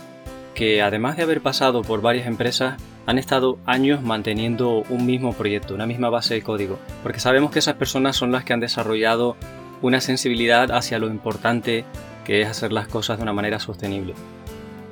que, 0.54 0.82
además 0.82 1.16
de 1.16 1.24
haber 1.24 1.40
pasado 1.40 1.82
por 1.82 2.02
varias 2.02 2.26
empresas, 2.26 2.80
han 3.06 3.18
estado 3.18 3.58
años 3.66 4.02
manteniendo 4.02 4.84
un 4.88 5.06
mismo 5.06 5.32
proyecto, 5.32 5.74
una 5.74 5.86
misma 5.86 6.10
base 6.10 6.34
de 6.34 6.42
código, 6.42 6.78
porque 7.02 7.20
sabemos 7.20 7.50
que 7.50 7.58
esas 7.58 7.74
personas 7.74 8.16
son 8.16 8.30
las 8.30 8.44
que 8.44 8.52
han 8.52 8.60
desarrollado 8.60 9.36
una 9.82 10.00
sensibilidad 10.00 10.70
hacia 10.70 10.98
lo 10.98 11.08
importante 11.08 11.84
que 12.24 12.42
es 12.42 12.48
hacer 12.48 12.72
las 12.72 12.86
cosas 12.86 13.16
de 13.16 13.22
una 13.22 13.32
manera 13.32 13.58
sostenible. 13.58 14.14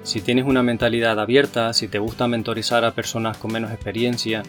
Si 0.09 0.23
tienes 0.23 0.47
una 0.47 0.62
mentalidad 0.62 1.21
abierta, 1.21 1.75
si 1.75 1.87
te 1.87 1.99
gusta 1.99 2.27
mentorizar 2.29 2.83
a 2.83 2.92
personas 2.92 3.37
con 3.37 3.53
menos 3.53 3.73
experiencia, 3.73 4.42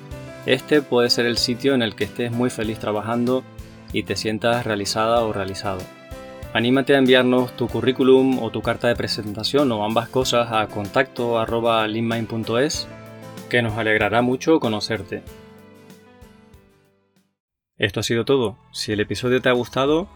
este 0.46 0.82
puede 0.82 1.10
ser 1.10 1.26
el 1.26 1.38
sitio 1.38 1.74
en 1.74 1.82
el 1.82 1.96
que 1.96 2.06
estés 2.06 2.32
muy 2.32 2.50
feliz 2.50 2.80
trabajando 2.80 3.44
y 3.92 4.04
te 4.04 4.16
sientas 4.16 4.66
realizada 4.66 5.22
o 5.22 5.34
realizado. 5.34 5.82
Anímate 6.54 6.96
a 6.96 7.00
enviarnos 7.00 7.58
tu 7.58 7.68
currículum 7.68 8.42
o 8.42 8.52
tu 8.52 8.62
carta 8.62 8.88
de 8.88 8.96
presentación 8.96 9.70
o 9.74 9.84
ambas 9.84 10.08
cosas 10.08 10.48
a 10.50 10.66
contacto 10.68 11.38
que 13.50 13.62
nos 13.62 13.78
alegrará 13.78 14.22
mucho 14.22 14.62
conocerte. 14.62 15.24
Esto 17.78 18.00
ha 18.00 18.04
sido 18.04 18.24
todo. 18.24 18.58
Si 18.72 18.94
el 18.94 19.02
episodio 19.02 19.42
te 19.42 19.50
ha 19.50 19.54
gustado, 19.54 20.08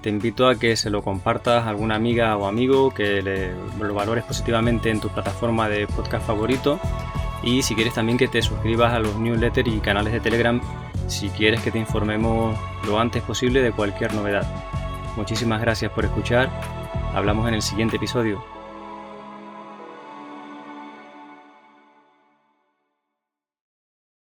te 0.00 0.10
invito 0.10 0.48
a 0.48 0.56
que 0.56 0.76
se 0.76 0.90
lo 0.90 1.02
compartas 1.02 1.64
a 1.64 1.68
alguna 1.68 1.96
amiga 1.96 2.36
o 2.36 2.46
amigo, 2.46 2.92
que 2.92 3.22
lo 3.22 3.94
valores 3.94 4.24
positivamente 4.24 4.90
en 4.90 5.00
tu 5.00 5.08
plataforma 5.08 5.68
de 5.68 5.86
podcast 5.86 6.26
favorito 6.26 6.78
y 7.42 7.62
si 7.62 7.74
quieres 7.74 7.94
también 7.94 8.18
que 8.18 8.28
te 8.28 8.42
suscribas 8.42 8.92
a 8.92 8.98
los 8.98 9.16
newsletters 9.16 9.68
y 9.68 9.78
canales 9.80 10.12
de 10.12 10.20
Telegram 10.20 10.60
si 11.06 11.30
quieres 11.30 11.62
que 11.62 11.70
te 11.70 11.78
informemos 11.78 12.56
lo 12.86 12.98
antes 12.98 13.22
posible 13.22 13.62
de 13.62 13.72
cualquier 13.72 14.14
novedad. 14.14 14.46
Muchísimas 15.16 15.60
gracias 15.60 15.90
por 15.92 16.04
escuchar. 16.04 16.50
Hablamos 17.14 17.48
en 17.48 17.54
el 17.54 17.62
siguiente 17.62 17.96
episodio. 17.96 18.57